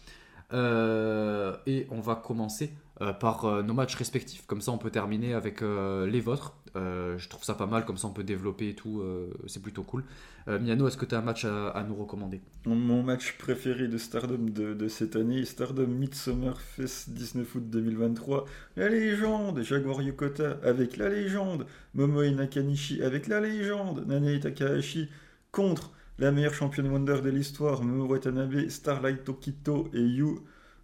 [0.53, 2.73] et on va commencer
[3.21, 4.47] par nos matchs respectifs.
[4.47, 6.57] Comme ça, on peut terminer avec les vôtres.
[6.77, 9.03] Je trouve ça pas mal, comme ça on peut développer et tout,
[9.47, 10.05] c'est plutôt cool.
[10.49, 12.41] Euh, Miano, est-ce que tu as un match à, nous recommander?
[12.67, 18.45] Mon match préféré de Stardom de, cette année, Stardom Midsummer Fest 19 août 2023.
[18.77, 25.09] La légende, Jaguar Yokota avec la légende, Momoe Nakanishi avec la légende, Nanae Takahashi
[25.51, 30.39] contre la meilleure championne Wonder de l'histoire, Momo Watanabe, Starlight Tokito et Yu.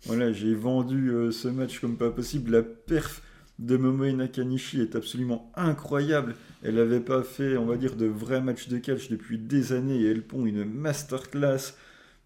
[0.07, 2.51] Voilà, j'ai vendu euh, ce match comme pas possible.
[2.51, 3.23] La perf
[3.67, 6.35] de Momoe Nakanishi est absolument incroyable.
[6.63, 10.01] Elle n'avait pas fait, on va dire, de vrais matchs de catch depuis des années
[10.01, 11.75] et elle pond une masterclass.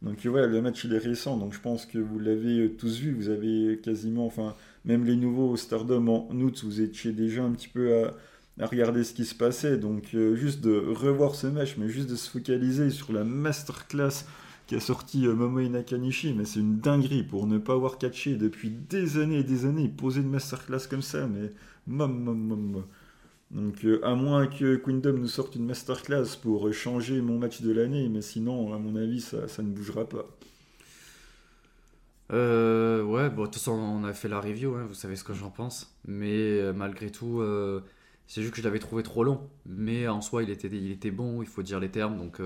[0.02, 3.14] Donc voilà, le match il est récent, donc je pense que vous l'avez tous vu,
[3.14, 7.68] vous avez quasiment, enfin, même les nouveaux Stardom en août, vous étiez déjà un petit
[7.68, 9.76] peu à, regarder ce qui se passait.
[9.76, 14.24] Donc euh, juste de revoir ce match, mais juste de se focaliser sur la masterclass
[14.66, 18.36] qui a sorti euh, Momoe Nakanishi, mais c'est une dinguerie pour ne pas avoir catché
[18.36, 21.50] depuis des années et des années, poser une masterclass comme ça, mais
[21.86, 22.84] mom, mom, mom.
[23.52, 27.72] Donc, euh, à moins que Queendom nous sorte une masterclass pour changer mon match de
[27.72, 30.26] l'année, mais sinon, à mon avis, ça, ne bougera pas.
[32.32, 35.22] Euh, ouais, bon, de toute façon, on a fait la review, hein, vous savez ce
[35.22, 35.96] que j'en pense.
[36.08, 37.40] Mais euh, malgré tout,
[38.26, 39.48] c'est juste que je l'avais trouvé trop long.
[39.66, 42.16] Mais en soi, il était, il était bon, il faut dire les termes.
[42.16, 42.40] Donc,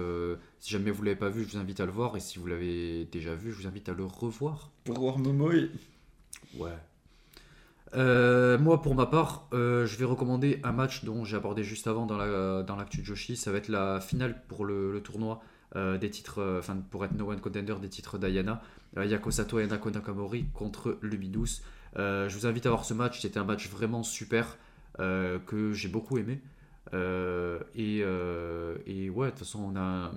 [0.59, 2.17] si jamais vous ne l'avez pas vu, je vous invite à le voir.
[2.17, 4.71] Et si vous l'avez déjà vu, je vous invite à le revoir.
[4.85, 5.69] Pour voir Momoe
[6.59, 6.77] Ouais,
[7.97, 11.87] euh, moi, pour ma part, euh, je vais recommander un match dont j'ai abordé juste
[11.87, 13.37] avant dans l'actu dans de Joshi.
[13.37, 15.41] Ça va être la finale pour le, tournoi
[15.77, 18.63] euh, des titres, enfin pour être no one contender des titres d'Ayana.
[18.97, 21.63] Yakosato et Nako Nakamori contre Luminous.
[21.97, 23.21] je vous invite à voir ce match.
[23.21, 24.57] C'était un match vraiment super
[25.47, 26.41] que j'ai beaucoup aimé.
[27.75, 30.13] Et, et, ouais, de toute façon, on a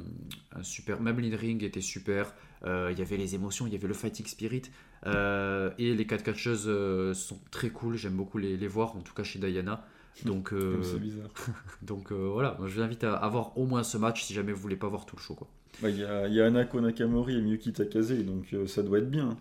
[0.55, 1.01] un, super.
[1.01, 2.33] Même l'in-ring était super.
[2.65, 4.63] Il y avait les émotions, il y avait le fighting spirit.
[5.05, 9.01] Euh, et les 4 catcheuses euh, sont très cool, j'aime beaucoup les, les, voir, en
[9.01, 9.85] tout cas chez Diana.
[10.25, 11.29] Donc, euh, c'est bizarre.
[11.81, 14.75] donc voilà, je vous invite à, avoir au moins ce match si jamais vous voulez
[14.75, 15.37] pas voir tout le show.
[15.81, 19.09] Bah, il y, a, y, a Anako Nakamori et Miyuki Takase, donc ça doit être
[19.09, 19.37] bien.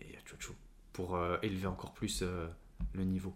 [0.00, 0.52] Et Chuchu
[0.92, 2.22] pour élever encore plus
[2.94, 3.34] le niveau.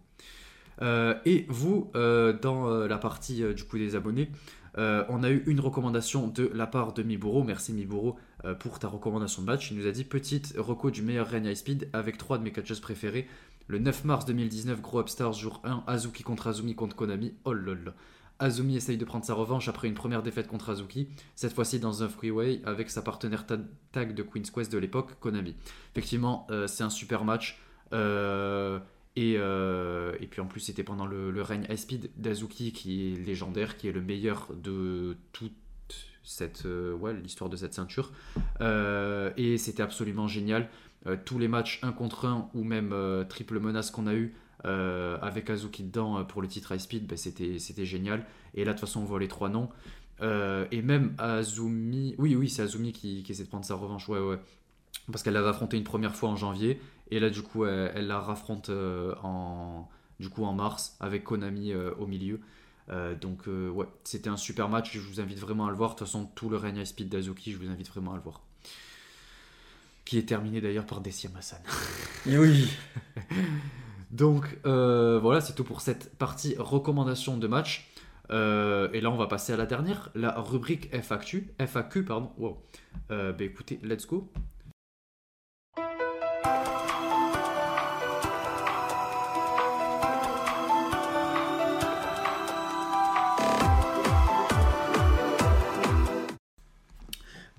[0.83, 4.31] Et vous, dans la partie du coup des abonnés,
[4.77, 7.45] on a eu une recommandation de la part de Miburo.
[7.45, 9.71] Merci Miburo euh, pour ta recommandation de match.
[9.71, 12.53] Il nous a dit petite reco du meilleur règne high speed avec trois de mes
[12.53, 13.27] catchers préférés.
[13.69, 17.33] Le 9 mars 2019, Gros Upstars, jour 1, Azuki contre Azumi contre Konami.
[17.45, 17.95] Oh lol.
[18.39, 22.03] Azumi essaye de prendre sa revanche après une première défaite contre Azuki, cette fois-ci dans
[22.03, 25.55] un freeway avec sa partenaire tag de Queen's Quest de l'époque, Konami.
[25.93, 27.59] Effectivement, euh, c'est un super match.
[29.19, 33.17] Euh, et, puis en plus, c'était pendant le, le règne high speed d'Azuki qui est
[33.17, 35.51] légendaire, qui est le meilleur de tout
[36.23, 38.13] cette, euh, ouais, l'histoire de cette ceinture.
[38.61, 40.69] Euh, et c'était absolument génial.
[41.27, 42.95] Tous les matchs 1 contre 1 ou même
[43.29, 44.35] triple menace qu'on a eu,
[44.65, 48.25] avec Azuki dedans pour le titre High Speed, ben, c'était, c'était génial.
[48.55, 49.69] Et là, de toute façon, on voit les trois noms.
[50.23, 54.19] et même Azumi, oui, oui, c'est Azumi qui, qui, essaie de prendre sa revanche, ouais,
[54.19, 54.39] ouais.
[55.13, 56.81] Parce qu'elle l'avait affronté une première fois en janvier,
[57.11, 58.71] et là, du coup, elle, la raffronte
[59.23, 59.89] en,
[60.21, 62.41] du coup, en mars, avec Konami au milieu.
[63.21, 65.91] donc, ouais, c'était un super match, je vous invite vraiment à le voir.
[65.91, 68.41] De toute façon, tout le règne Speed d'Azuki, je vous invite vraiment à le voir
[70.05, 71.61] qui est terminé d'ailleurs par Dessia Massan.
[72.27, 72.71] oui.
[74.11, 77.91] Donc euh, voilà, c'est tout pour cette partie recommandation de match.
[78.31, 81.55] Euh, et là, on va passer à la dernière, la rubrique FAQ.
[81.59, 82.31] FAQ, pardon.
[82.39, 82.63] Wow.
[83.11, 84.31] Euh, bah écoutez, let's go.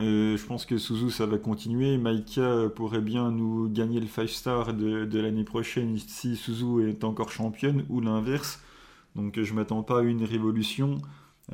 [0.00, 1.98] Euh, je pense que Suzu, ça va continuer.
[1.98, 7.30] Maika pourrait bien nous gagner le 5 star de, l'année prochaine si Suzu est encore
[7.30, 8.62] championne ou l'inverse.
[9.14, 11.02] Donc je m'attends pas à une révolution.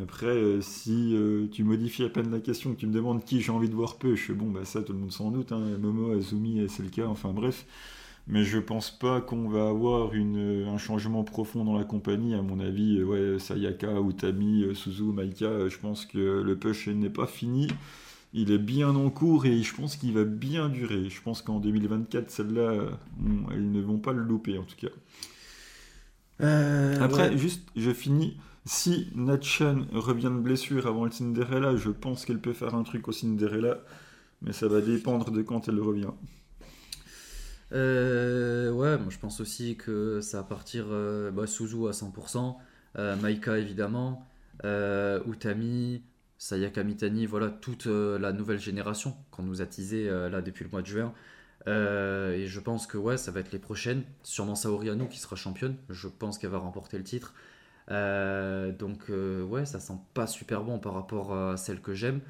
[0.00, 3.40] Après, euh, si euh, tu modifies à peine la question, que tu me demandes qui
[3.40, 5.52] j'ai envie de voir peu, je bon, bah ça tout le monde s'en doute.
[5.52, 5.78] Hein.
[5.80, 7.64] Momo, Azumi, c'est le cas, enfin bref.
[8.28, 12.34] Mais je pense pas qu'on va avoir un changement profond dans la compagnie.
[12.34, 17.28] À mon avis, ouais, Sayaka, Utami, Suzu, Maika, je pense que le push n'est pas
[17.28, 17.68] fini
[18.36, 21.08] il est bien en cours et je pense qu'il va bien durer.
[21.08, 22.90] Je pense qu'en 2024, celles-là,
[23.50, 24.92] elles ne vont pas le louper en tout cas.
[26.42, 28.36] Euh, Après, juste, je finis.
[28.66, 33.08] Si Natchan revient de blessure avant le Cinderella, je pense qu'elle peut faire un truc
[33.08, 33.78] au Cinderella,
[34.42, 36.10] mais ça va dépendre de quand elle revient.
[37.72, 42.56] Euh, ouais, moi je pense aussi que ça va partir euh, bah, Suzu à 100%,
[43.20, 44.26] Maika évidemment,
[44.64, 46.02] Utami,
[46.38, 50.64] Sayaka Mitani, voilà toute euh, la nouvelle génération qu'on nous a teasé euh, là depuis
[50.64, 51.14] le mois de juin.
[51.66, 54.04] Euh, et je pense que ouais, ça va être les prochaines.
[54.22, 55.76] Sûrement Saori Anou qui sera championne.
[55.88, 57.34] Je pense qu'elle va remporter le titre.
[57.88, 62.20] Donc ouais, ça sent pas super bon par rapport à celle que j'aime.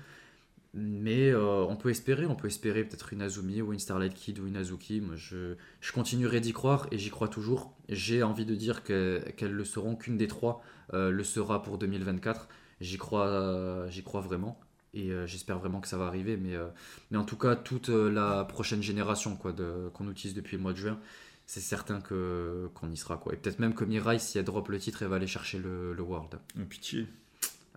[0.75, 4.47] Mais on peut espérer, on peut espérer peut-être une Azumi ou une Starlight Kid ou
[4.47, 5.01] une Azuki.
[5.01, 7.73] Moi, je, je continuerai d'y croire et j'y crois toujours.
[7.89, 12.49] J'ai envie de dire qu'elles le seront, qu'une des trois le sera pour 2024.
[12.81, 14.61] J'y crois, crois vraiment.
[14.97, 16.37] Et euh, j'espère vraiment que ça va arriver.
[16.39, 16.69] Mais, euh,
[17.11, 19.55] mais en tout cas, toute euh, la prochaine génération quoi,
[19.93, 20.99] qu'on utilise depuis le mois de juin,
[21.47, 23.17] c'est certain que, qu'on y sera.
[23.17, 23.35] Quoi.
[23.35, 25.93] Et peut-être même que Mirai, si elle drop le titre, elle va aller chercher le,
[25.95, 26.39] le World.
[26.69, 27.07] pitié.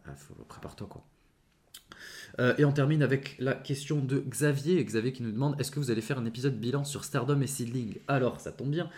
[0.06, 0.12] Ah,
[0.48, 1.04] prépare-toi quoi.
[2.58, 4.84] et on termine avec la question de Xavier.
[4.84, 7.48] Xavier qui nous demande est-ce que vous allez faire un épisode bilan sur Stardom et
[7.48, 7.98] Seedling?
[8.08, 8.90] Alors, ça tombe bien,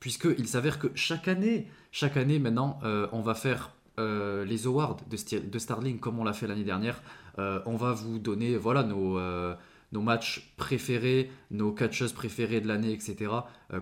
[0.00, 5.38] puisqu'il s'avère que chaque année, chaque année maintenant, on va faire euh, les awards de,
[5.40, 7.02] de, Starling comme on l'a fait l'année dernière.
[7.38, 9.54] Euh, on va vous donner voilà nos, euh,
[9.92, 13.30] nos matchs préférés, nos catcheuses préférées de l'année, etc.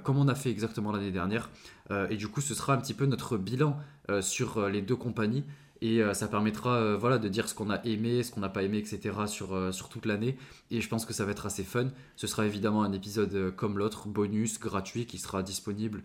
[0.02, 1.50] comme on a fait exactement l'année dernière.
[2.10, 3.76] et du coup, ce sera un petit peu notre bilan
[4.20, 5.44] sur les deux compagnies.
[5.82, 8.78] Et ça permettra voilà, de dire ce qu'on a aimé, ce qu'on n'a pas aimé,
[8.78, 9.14] etc.
[9.26, 10.38] sur, sur toute l'année.
[10.70, 11.88] Et je pense que ça va être assez fun.
[12.14, 16.02] Ce sera évidemment un épisode comme l'autre, bonus, gratuit, qui sera disponible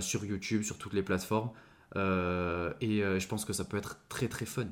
[0.00, 1.50] sur YouTube, sur toutes les plateformes.
[1.94, 4.66] Euh, et euh, je pense que ça peut être très très fun.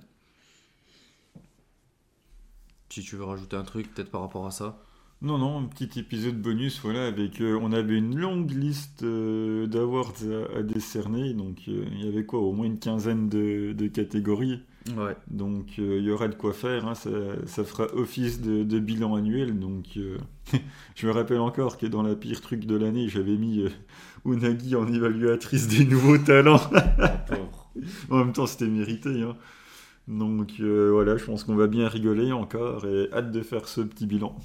[2.95, 4.79] Si tu veux rajouter un truc peut-être par rapport à ça
[5.21, 10.15] non, non, un petit épisode bonus, voilà, avec, euh, on avait une longue liste d'awards
[10.55, 14.61] à, décerner, donc il y avait quoi, au moins une quinzaine de, catégories.
[14.97, 15.17] Ouais.
[15.27, 17.11] Donc il y aura de quoi faire, hein, ça,
[17.47, 19.99] ça, fera office de, de bilan annuel, donc
[20.95, 23.65] je me rappelle encore que dans la pire truc de l'année, j'avais mis
[24.25, 26.61] Unagi en évaluatrice des nouveaux talents.
[28.11, 29.23] en même temps, c'était mérité.
[29.23, 29.37] Hein.
[30.09, 33.81] Donc euh, voilà, je pense qu'on va bien rigoler encore et hâte de faire ce
[33.81, 34.37] petit bilan.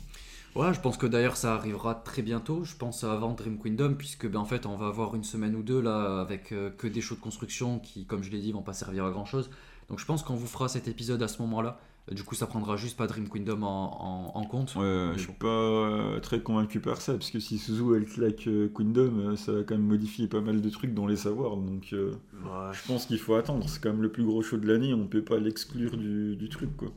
[0.56, 2.64] Ouais, je pense que d'ailleurs ça arrivera très bientôt.
[2.64, 5.62] Je pense avant Dream Kingdom, puisque ben, en fait on va avoir une semaine ou
[5.62, 8.62] deux là avec euh, que des shows de construction qui, comme je l'ai dit, vont
[8.62, 9.50] pas servir à grand chose.
[9.90, 11.80] Donc je pense qu'on vous fera cet épisode à ce moment-là.
[12.12, 14.76] Du coup, ça prendra juste pas Dream Kingdom en, en- en compte.
[14.76, 15.34] Ouais, je suis bon.
[15.40, 19.36] pas euh, très convaincu par ça, parce que si Suzu elle claque euh, Queendom, euh,
[19.36, 22.74] ça va quand même modifier pas mal de trucs dans les savoirs, donc euh, Ouais,
[22.74, 23.68] je pense qu'il faut attendre.
[23.70, 26.50] C'est quand même le plus gros show de l'année, on peut pas l'exclure du, du
[26.50, 26.90] truc quoi.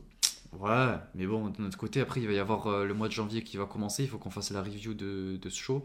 [0.59, 3.13] Ouais, mais bon, de notre côté, après, il va y avoir euh, le mois de
[3.13, 4.03] janvier qui va commencer.
[4.03, 5.83] Il faut qu'on fasse la review de, de ce show.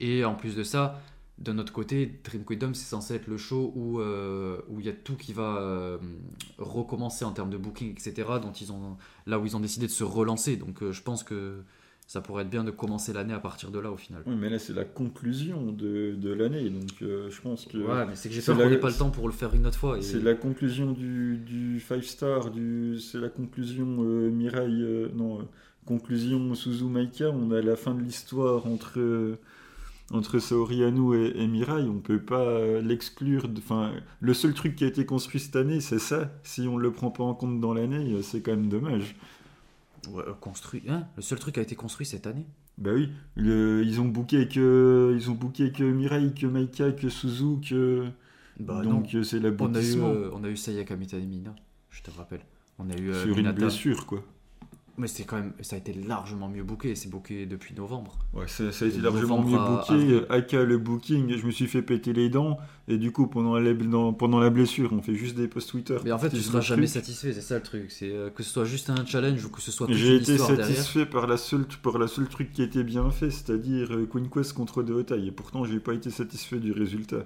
[0.00, 1.00] Et en plus de ça,
[1.38, 4.88] de notre côté, Dream Kingdom, c'est censé être le show où euh, où il y
[4.88, 5.98] a tout qui va euh,
[6.58, 8.12] recommencer en termes de booking, etc.
[8.42, 8.96] Dont ils ont,
[9.26, 10.56] là où ils ont décidé de se relancer.
[10.56, 11.58] Donc euh, je pense que
[12.06, 14.22] ça pourrait être bien de commencer l'année à partir de là au final.
[14.26, 18.16] Oui, mais là c'est la conclusion de, de l'année, donc je pense que Ouais, mais
[18.16, 19.98] c'est que j'ai peur qu'on n'ait pas le temps pour le faire une autre fois.
[19.98, 25.46] et- c'est la conclusion du, du 5 star, du, c'est la conclusion euh, non,
[25.84, 29.38] conclusion Suzu Maika, on a la fin de l'histoire entre,
[30.10, 34.74] entre Saori Anu et, et Mirai, on peut pas euh, l'exclure, enfin, le seul truc
[34.76, 37.60] qui a été construit cette année, c'est ça, si on le prend pas en compte
[37.60, 39.16] dans l'année, euh, c'est quand même dommage.
[40.10, 40.82] Ouais, euh, construit.
[40.88, 42.46] Hein le seul truc qui a été construit cette année.
[42.78, 47.08] Bah oui, le- ils ont booké que, ils ont booké que Mirai, que Maika, que
[47.08, 48.06] Suzu, que...
[48.60, 51.54] Bah donc c'est On a eu, euh, on a eu Sayaka Mitanimina,
[51.90, 52.40] je te rappelle.
[52.78, 54.22] On a eu euh, Sur une blessure, quoi.
[54.98, 56.94] Mais c'est quand même, ça a été largement mieux booké.
[56.96, 58.18] C'est booké depuis novembre.
[58.34, 59.92] Ouais, ça, ça a été largement mieux à booké.
[59.92, 60.26] avril.
[60.28, 62.58] Aka, le booking, je me suis fait péter les dents.
[62.88, 63.72] Et du coup, pendant la,
[64.12, 65.96] pendant la blessure, on fait juste des posts Twitter.
[66.04, 67.32] Mais en fait, tu seras jamais satisfait.
[67.32, 67.90] C'est ça le truc.
[67.90, 70.66] C'est euh, que ce soit juste un challenge ou que ce soit J'ai été derrière.
[70.66, 74.28] satisfait par la, seule, par la seule truc qui était bien fait, c'est-à-dire euh, Queen
[74.28, 75.24] Quest contre Deotai.
[75.26, 77.24] Et pourtant, j'ai pas été satisfait du résultat.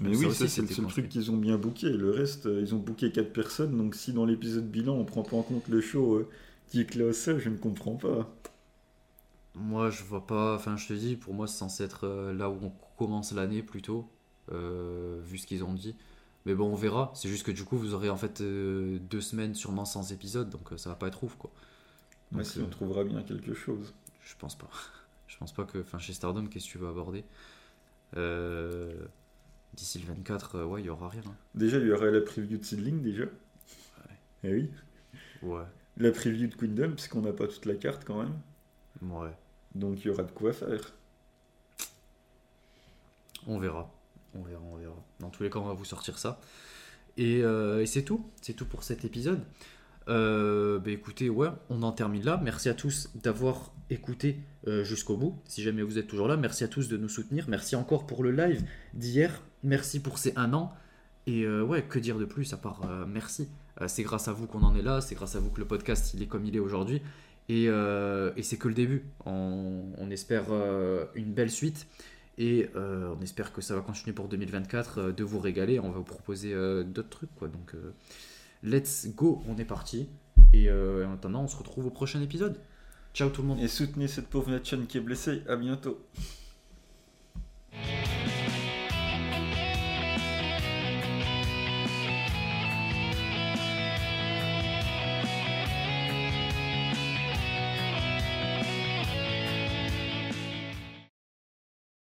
[0.00, 1.04] Mais Mais ça oui, ça c'est le seul construit.
[1.04, 1.88] truc qu'ils ont bien booké.
[1.90, 3.76] Le reste, euh, ils ont booké 4 personnes.
[3.76, 6.28] Donc si dans l'épisode bilan, on prend pas en compte le show euh,
[6.68, 8.28] qui éclate ça, je ne comprends pas.
[9.54, 10.54] Moi, je vois pas.
[10.54, 13.62] Enfin, je te dis, pour moi, c'est censé être euh, là où on commence l'année
[13.62, 14.08] plutôt,
[14.52, 15.96] euh, vu ce qu'ils ont dit.
[16.46, 17.10] Mais bon, on verra.
[17.14, 20.48] C'est juste que du coup, vous aurez en fait euh, deux semaines sûrement sans épisode,
[20.50, 21.50] donc euh, ça va pas être ouf quoi.
[22.32, 23.94] Ouais, si on trouvera bien quelque chose.
[24.22, 24.70] Je pense pas.
[25.26, 25.78] Je pense pas que.
[25.78, 27.24] Enfin, chez Stardom, qu'est-ce que tu veux aborder?
[29.74, 31.22] D'ici le 24, euh, ouais, il y aura rien.
[31.26, 31.34] hein.
[31.54, 33.24] Déjà, il y aura la preview de Seedling déjà.
[34.44, 34.70] Eh oui.
[35.42, 35.64] Ouais,
[35.98, 38.34] La preview de Queendom, puisqu'on n'a pas toute la carte quand même.
[39.02, 39.32] ouais.
[39.74, 40.92] Donc il y aura de quoi faire.
[43.46, 43.92] On verra.
[44.34, 45.04] On verra, on verra.
[45.20, 46.40] Dans tous les cas, on va vous sortir ça.
[47.16, 48.30] Et, euh, et c'est tout.
[48.40, 49.40] C'est tout pour cet épisode.
[50.08, 52.40] Euh, bah écoutez, ouais, on en termine là.
[52.42, 55.38] Merci à tous d'avoir écouté euh, jusqu'au bout.
[55.44, 57.46] Si jamais vous êtes toujours là, merci à tous de nous soutenir.
[57.48, 58.64] Merci encore pour le live
[58.94, 59.42] d'hier.
[59.62, 60.72] Merci pour ces un an.
[61.26, 63.48] Et euh, ouais, que dire de plus à part merci.
[63.80, 65.00] Euh, c'est grâce à vous qu'on en est là.
[65.00, 67.02] C'est grâce à vous que le podcast est comme il est aujourd'hui.
[67.48, 69.04] Et, euh, c'est que le début.
[69.24, 71.86] On, espère euh, une belle suite.
[72.40, 75.80] Et on espère que ça va continuer pour 2024, euh, de vous régaler.
[75.80, 77.30] On va vous proposer d'autres trucs.
[77.40, 77.74] Donc,
[78.62, 80.08] let's go, on est parti.
[80.52, 82.60] Et en attendant, on se retrouve au prochain épisode.
[83.14, 83.60] Ciao tout le monde.
[83.60, 85.42] Et soutenez cette pauvre Natchan qui est blessée.
[85.48, 85.98] À bientôt.